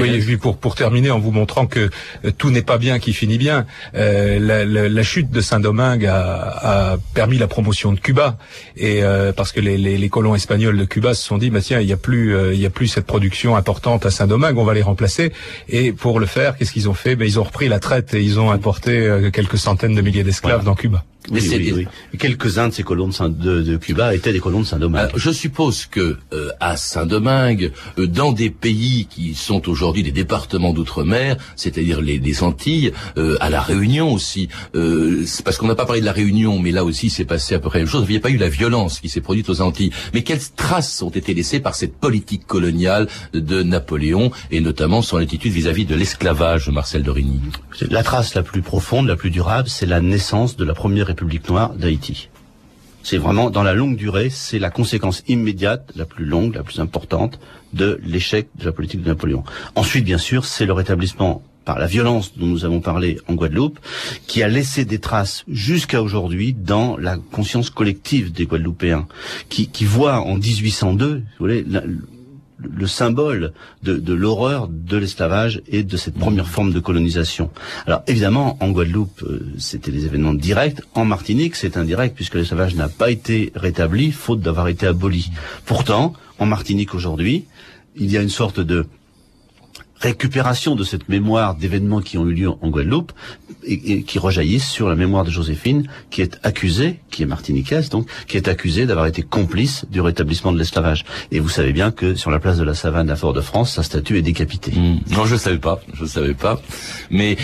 Oui, 0.00 0.14
et 0.14 0.18
puis 0.20 0.36
pour, 0.36 0.56
pour 0.56 0.74
terminer 0.74 1.10
en 1.10 1.18
vous 1.18 1.30
montrant 1.32 1.66
que 1.66 1.90
euh, 2.24 2.30
tout 2.36 2.50
n'est 2.50 2.62
pas 2.62 2.78
bien 2.78 2.98
qui 2.98 3.12
finit 3.12 3.38
bien, 3.38 3.66
euh, 3.94 4.38
la, 4.38 4.64
la- 4.64 4.88
la 4.88 5.02
chute 5.02 5.30
de 5.30 5.40
Saint-Domingue 5.40 6.06
a, 6.06 6.92
a 6.92 6.96
permis 7.14 7.38
la 7.38 7.46
promotion 7.46 7.92
de 7.92 8.00
Cuba 8.00 8.38
et 8.76 9.02
euh, 9.02 9.32
parce 9.32 9.52
que 9.52 9.60
les, 9.60 9.78
les, 9.78 9.98
les 9.98 10.08
colons 10.08 10.34
espagnols 10.34 10.78
de 10.78 10.84
Cuba 10.84 11.14
se 11.14 11.24
sont 11.24 11.38
dit, 11.38 11.50
bah 11.50 11.60
tiens, 11.60 11.80
il 11.80 11.88
y 11.88 11.92
a 11.92 11.96
plus 11.96 12.34
euh, 12.34 12.54
il 12.54 12.60
y 12.60 12.66
a 12.66 12.70
plus 12.70 12.88
cette 12.88 13.06
production 13.06 13.56
importante 13.56 14.06
à 14.06 14.10
Saint-Domingue, 14.10 14.58
on 14.58 14.64
va 14.64 14.74
les 14.74 14.82
remplacer. 14.82 15.32
Et 15.68 15.92
pour 15.92 16.20
le 16.20 16.26
faire, 16.26 16.56
qu'est-ce 16.56 16.72
qu'ils 16.72 16.88
ont 16.88 16.94
fait? 16.94 17.16
Ben 17.16 17.26
ils 17.26 17.38
ont 17.38 17.44
repris 17.44 17.68
la 17.68 17.78
traite 17.80 18.14
et 18.14 18.22
ils 18.22 18.38
ont 18.38 18.50
importé 18.50 18.98
euh, 18.98 19.30
quelques 19.30 19.58
centaines 19.58 19.94
de 19.94 20.00
milliers 20.02 20.24
d'esclaves 20.24 20.64
dans 20.64 20.74
Cuba. 20.74 21.04
Oui, 21.30 21.38
oui, 21.76 21.86
oui. 22.12 22.18
Quelques-uns 22.18 22.66
de 22.68 22.74
ces 22.74 22.82
colons 22.82 23.06
de, 23.06 23.12
Saint- 23.12 23.28
de, 23.28 23.62
de 23.62 23.76
Cuba 23.76 24.12
étaient 24.12 24.32
des 24.32 24.40
colons 24.40 24.60
de 24.60 24.66
Saint-Domingue. 24.66 25.10
Je 25.14 25.30
suppose 25.30 25.86
que 25.86 26.18
euh, 26.32 26.50
à 26.58 26.76
Saint-Domingue, 26.76 27.70
euh, 27.98 28.08
dans 28.08 28.32
des 28.32 28.50
pays 28.50 29.06
qui 29.08 29.34
sont 29.34 29.61
aujourd'hui 29.68 30.02
des 30.02 30.12
départements 30.12 30.72
d'outre-mer, 30.72 31.36
c'est-à-dire 31.56 32.00
les, 32.00 32.18
les 32.18 32.42
Antilles, 32.42 32.92
euh, 33.18 33.36
à 33.40 33.50
la 33.50 33.60
Réunion 33.60 34.12
aussi, 34.12 34.48
euh, 34.74 35.24
parce 35.44 35.58
qu'on 35.58 35.66
n'a 35.66 35.74
pas 35.74 35.86
parlé 35.86 36.00
de 36.00 36.06
la 36.06 36.12
Réunion, 36.12 36.58
mais 36.58 36.70
là 36.70 36.84
aussi 36.84 37.10
c'est 37.10 37.24
passé 37.24 37.54
à 37.54 37.58
peu 37.58 37.68
près 37.68 37.78
la 37.78 37.84
même 37.84 37.92
chose. 37.92 38.04
Il 38.08 38.12
n'y 38.12 38.18
a 38.18 38.20
pas 38.20 38.30
eu 38.30 38.36
la 38.36 38.48
violence 38.48 39.00
qui 39.00 39.08
s'est 39.08 39.20
produite 39.20 39.48
aux 39.48 39.60
Antilles, 39.60 39.92
mais 40.14 40.22
quelles 40.22 40.42
traces 40.56 41.02
ont 41.02 41.10
été 41.10 41.34
laissées 41.34 41.60
par 41.60 41.74
cette 41.74 41.96
politique 41.96 42.46
coloniale 42.46 43.08
de 43.34 43.62
Napoléon 43.62 44.30
et 44.50 44.60
notamment 44.60 45.02
son 45.02 45.16
attitude 45.16 45.52
vis-à-vis 45.52 45.84
de 45.84 45.94
l'esclavage, 45.94 46.68
Marcel 46.68 47.02
Dorigny 47.02 47.40
La 47.90 48.02
trace 48.02 48.34
la 48.34 48.42
plus 48.42 48.62
profonde, 48.62 49.06
la 49.06 49.16
plus 49.16 49.30
durable, 49.30 49.68
c'est 49.68 49.86
la 49.86 50.00
naissance 50.00 50.56
de 50.56 50.64
la 50.64 50.74
première 50.74 51.06
République 51.06 51.48
noire 51.48 51.74
d'Haïti. 51.74 52.28
C'est 53.02 53.18
vraiment, 53.18 53.50
dans 53.50 53.62
la 53.62 53.74
longue 53.74 53.96
durée, 53.96 54.30
c'est 54.30 54.58
la 54.58 54.70
conséquence 54.70 55.22
immédiate, 55.28 55.92
la 55.96 56.04
plus 56.04 56.24
longue, 56.24 56.54
la 56.54 56.62
plus 56.62 56.80
importante, 56.80 57.38
de 57.72 58.00
l'échec 58.04 58.48
de 58.58 58.64
la 58.64 58.72
politique 58.72 59.02
de 59.02 59.08
Napoléon. 59.08 59.44
Ensuite, 59.74 60.04
bien 60.04 60.18
sûr, 60.18 60.44
c'est 60.44 60.66
le 60.66 60.72
rétablissement 60.72 61.42
par 61.64 61.78
la 61.78 61.86
violence 61.86 62.36
dont 62.36 62.46
nous 62.46 62.64
avons 62.64 62.80
parlé 62.80 63.18
en 63.28 63.34
Guadeloupe, 63.34 63.78
qui 64.26 64.42
a 64.42 64.48
laissé 64.48 64.84
des 64.84 64.98
traces 64.98 65.44
jusqu'à 65.48 66.02
aujourd'hui 66.02 66.54
dans 66.54 66.96
la 66.96 67.16
conscience 67.16 67.70
collective 67.70 68.32
des 68.32 68.46
Guadeloupéens, 68.46 69.06
qui, 69.48 69.68
qui 69.68 69.84
voient 69.84 70.20
en 70.20 70.36
1802, 70.36 71.16
vous 71.16 71.22
voyez, 71.38 71.64
le 72.70 72.86
symbole 72.86 73.52
de, 73.82 73.96
de 73.96 74.14
l'horreur 74.14 74.68
de 74.68 74.96
l'esclavage 74.96 75.62
et 75.68 75.82
de 75.82 75.96
cette 75.96 76.14
première 76.14 76.48
forme 76.48 76.72
de 76.72 76.80
colonisation. 76.80 77.50
Alors 77.86 78.02
évidemment, 78.06 78.56
en 78.60 78.70
Guadeloupe, 78.70 79.22
euh, 79.22 79.46
c'était 79.58 79.90
des 79.90 80.06
événements 80.06 80.34
directs. 80.34 80.80
En 80.94 81.04
Martinique, 81.04 81.56
c'est 81.56 81.76
indirect 81.76 82.14
puisque 82.14 82.34
l'esclavage 82.34 82.74
n'a 82.74 82.88
pas 82.88 83.10
été 83.10 83.52
rétabli, 83.54 84.12
faute 84.12 84.40
d'avoir 84.40 84.68
été 84.68 84.86
aboli. 84.86 85.30
Pourtant, 85.66 86.14
en 86.38 86.46
Martinique 86.46 86.94
aujourd'hui, 86.94 87.44
il 87.96 88.10
y 88.10 88.16
a 88.16 88.22
une 88.22 88.30
sorte 88.30 88.60
de 88.60 88.86
récupération 90.02 90.74
de 90.74 90.82
cette 90.82 91.08
mémoire 91.08 91.54
d'événements 91.54 92.00
qui 92.00 92.18
ont 92.18 92.26
eu 92.26 92.34
lieu 92.34 92.50
en 92.50 92.68
Guadeloupe 92.68 93.12
et, 93.64 94.02
qui 94.02 94.18
rejaillissent 94.18 94.68
sur 94.68 94.88
la 94.88 94.96
mémoire 94.96 95.24
de 95.24 95.30
Joséphine, 95.30 95.86
qui 96.10 96.22
est 96.22 96.38
accusée, 96.42 96.98
qui 97.10 97.22
est 97.22 97.26
martiniquaise 97.26 97.88
donc, 97.88 98.08
qui 98.26 98.36
est 98.36 98.48
accusée 98.48 98.84
d'avoir 98.86 99.06
été 99.06 99.22
complice 99.22 99.84
du 99.90 100.00
rétablissement 100.00 100.52
de 100.52 100.58
l'esclavage. 100.58 101.04
Et 101.30 101.38
vous 101.38 101.48
savez 101.48 101.72
bien 101.72 101.92
que 101.92 102.16
sur 102.16 102.32
la 102.32 102.40
place 102.40 102.58
de 102.58 102.64
la 102.64 102.74
Savane 102.74 103.10
à 103.10 103.16
Fort-de-France, 103.16 103.74
sa 103.74 103.84
statue 103.84 104.18
est 104.18 104.22
décapitée. 104.22 104.72
Non, 105.10 105.24
je 105.24 105.34
ne 105.34 105.38
savais 105.38 105.58
pas, 105.58 105.80
je 105.94 106.02
ne 106.02 106.08
savais 106.08 106.34
pas. 106.34 106.60
Mais 107.10 107.36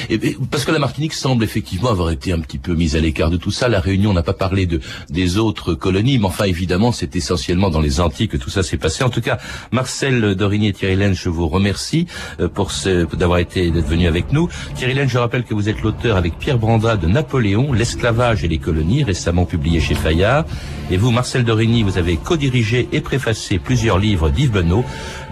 parce 0.50 0.64
que 0.64 0.72
la 0.72 0.80
Martinique 0.80 1.14
semble 1.14 1.44
effectivement 1.44 1.90
avoir 1.90 2.10
été 2.10 2.32
un 2.32 2.40
petit 2.40 2.58
peu 2.58 2.74
mise 2.74 2.96
à 2.96 3.00
l'écart 3.00 3.30
de 3.30 3.36
tout 3.36 3.52
ça. 3.52 3.68
La 3.68 3.80
Réunion 3.80 4.12
n'a 4.12 4.24
pas 4.24 4.32
parlé 4.32 4.66
de 4.66 4.80
des 5.10 5.38
autres 5.38 5.74
colonies, 5.74 6.18
mais 6.18 6.26
enfin 6.26 6.44
évidemment 6.44 6.90
c'est 6.90 7.14
essentiellement 7.14 7.70
dans 7.70 7.80
les 7.80 8.00
Antilles 8.00 8.28
que 8.28 8.36
tout 8.36 8.50
ça 8.50 8.64
s'est 8.64 8.78
passé. 8.78 9.04
En 9.04 9.10
tout 9.10 9.20
cas, 9.20 9.38
Marcel 9.70 10.34
Dorigny 10.34 10.68
et 10.68 10.72
Thierry 10.72 10.96
Laine, 10.96 11.14
je 11.14 11.28
vous 11.28 11.48
remercie 11.48 12.06
euh, 12.40 12.47
pour 12.48 12.72
d'avoir 13.14 13.38
été 13.38 13.70
d'être 13.70 13.86
venu 13.86 14.06
avec 14.06 14.32
nous. 14.32 14.48
Thierry 14.74 14.94
Laine, 14.94 15.08
je 15.08 15.18
rappelle 15.18 15.44
que 15.44 15.54
vous 15.54 15.68
êtes 15.68 15.82
l'auteur 15.82 16.16
avec 16.16 16.38
Pierre 16.38 16.58
Branda 16.58 16.96
de 16.96 17.06
Napoléon, 17.06 17.72
l'esclavage 17.72 18.44
et 18.44 18.48
les 18.48 18.58
colonies, 18.58 19.04
récemment 19.04 19.44
publié 19.44 19.80
chez 19.80 19.94
Fayard. 19.94 20.44
Et 20.90 20.96
vous, 20.96 21.10
Marcel 21.10 21.44
Dorigny, 21.44 21.82
vous 21.82 21.98
avez 21.98 22.16
co-dirigé 22.16 22.88
et 22.92 23.00
préfacé 23.00 23.58
plusieurs 23.58 23.98
livres 23.98 24.30
d'Yves 24.30 24.52
Benoît, 24.52 24.84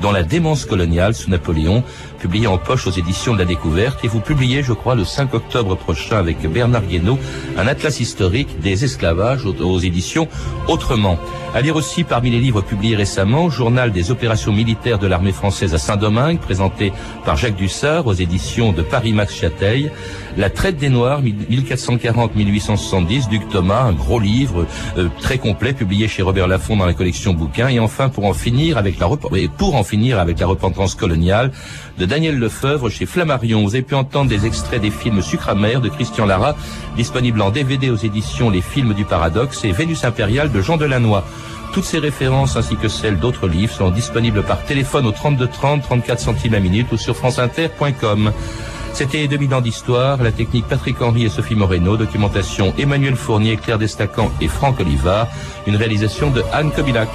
dont 0.02 0.12
La 0.12 0.22
démence 0.22 0.64
coloniale 0.64 1.14
sous 1.14 1.30
Napoléon, 1.30 1.82
publié 2.16 2.46
en 2.46 2.58
poche 2.58 2.86
aux 2.86 2.90
éditions 2.90 3.34
de 3.34 3.38
la 3.38 3.44
Découverte. 3.44 4.04
Et 4.04 4.08
vous 4.08 4.20
publiez, 4.20 4.62
je 4.62 4.72
crois, 4.72 4.94
le 4.94 5.04
5 5.04 5.34
octobre 5.34 5.76
prochain 5.76 6.18
avec 6.18 6.40
Bernard 6.50 6.86
Guénaud, 6.86 7.18
un 7.56 7.66
atlas 7.66 8.00
historique 8.00 8.60
des 8.60 8.84
esclavages 8.84 9.46
aux, 9.46 9.78
éditions 9.78 10.28
Autrement. 10.68 11.18
À 11.54 11.62
lire 11.62 11.76
aussi 11.76 12.04
parmi 12.04 12.30
les 12.30 12.38
livres 12.38 12.60
publiés 12.60 12.96
récemment, 12.96 13.48
Journal 13.48 13.92
des 13.92 14.10
opérations 14.10 14.52
militaires 14.52 14.98
de 14.98 15.06
l'armée 15.06 15.32
française 15.32 15.74
à 15.74 15.78
Saint-Domingue, 15.78 16.38
présenté 16.38 16.92
par 17.24 17.36
Jacques 17.36 17.56
Dussard 17.56 18.06
aux 18.06 18.12
éditions 18.12 18.72
de 18.72 18.82
Paris 18.82 19.12
Max 19.12 19.34
Châteil. 19.34 19.90
La 20.36 20.50
traite 20.50 20.76
des 20.76 20.90
Noirs, 20.90 21.22
1440-1870, 21.22 23.30
Duc 23.30 23.48
Thomas, 23.48 23.84
un 23.84 23.92
gros 23.92 24.20
livre 24.20 24.66
euh, 24.98 25.08
très 25.22 25.38
complet, 25.38 25.72
publié 25.72 26.08
chez 26.08 26.22
Robert 26.22 26.46
Laffont 26.46 26.76
dans 26.76 26.84
la 26.84 26.92
collection 26.92 27.32
bouquins. 27.32 27.68
Et 27.68 27.78
enfin, 27.78 28.10
pour 28.10 28.26
en 28.26 28.34
finir 28.34 28.76
avec 28.76 28.98
la 28.98 29.06
pour 29.56 29.76
en 29.76 29.84
finir 29.84 30.18
avec 30.18 30.38
la 30.38 30.46
repentance 30.46 30.94
coloniale 30.94 31.52
Daniel 32.06 32.38
Lefebvre 32.38 32.88
chez 32.88 33.06
Flammarion. 33.06 33.62
Vous 33.62 33.74
avez 33.74 33.82
pu 33.82 33.94
entendre 33.94 34.30
des 34.30 34.46
extraits 34.46 34.80
des 34.80 34.90
films 34.90 35.22
Sucre 35.22 35.54
de 35.54 35.88
Christian 35.88 36.26
Lara, 36.26 36.56
disponible 36.96 37.42
en 37.42 37.50
DVD 37.50 37.90
aux 37.90 37.96
éditions 37.96 38.50
Les 38.50 38.60
Films 38.60 38.94
du 38.94 39.04
Paradoxe 39.04 39.64
et 39.64 39.72
Vénus 39.72 40.04
impériale 40.04 40.50
de 40.52 40.60
Jean 40.60 40.76
Delannoy. 40.76 41.22
Toutes 41.72 41.84
ces 41.84 41.98
références 41.98 42.56
ainsi 42.56 42.76
que 42.76 42.88
celles 42.88 43.18
d'autres 43.18 43.48
livres 43.48 43.74
sont 43.74 43.90
disponibles 43.90 44.42
par 44.42 44.64
téléphone 44.64 45.06
au 45.06 45.12
32 45.12 45.48
30 45.48 45.82
34 45.82 46.20
centimes 46.20 46.52
la 46.52 46.60
minute 46.60 46.90
ou 46.92 46.96
sur 46.96 47.16
franceinter.com. 47.16 48.32
C'était 48.92 49.28
2000 49.28 49.54
ans 49.54 49.60
d'histoire, 49.60 50.22
la 50.22 50.32
technique 50.32 50.66
Patrick 50.66 51.02
Henry 51.02 51.26
et 51.26 51.28
Sophie 51.28 51.54
Moreno, 51.54 51.98
documentation 51.98 52.72
Emmanuel 52.78 53.14
Fournier, 53.14 53.58
Claire 53.58 53.78
Destacan 53.78 54.30
et 54.40 54.48
Franck 54.48 54.80
Olivard, 54.80 55.28
une 55.66 55.76
réalisation 55.76 56.30
de 56.30 56.42
Anne 56.52 56.70
Kobilac. 56.70 57.08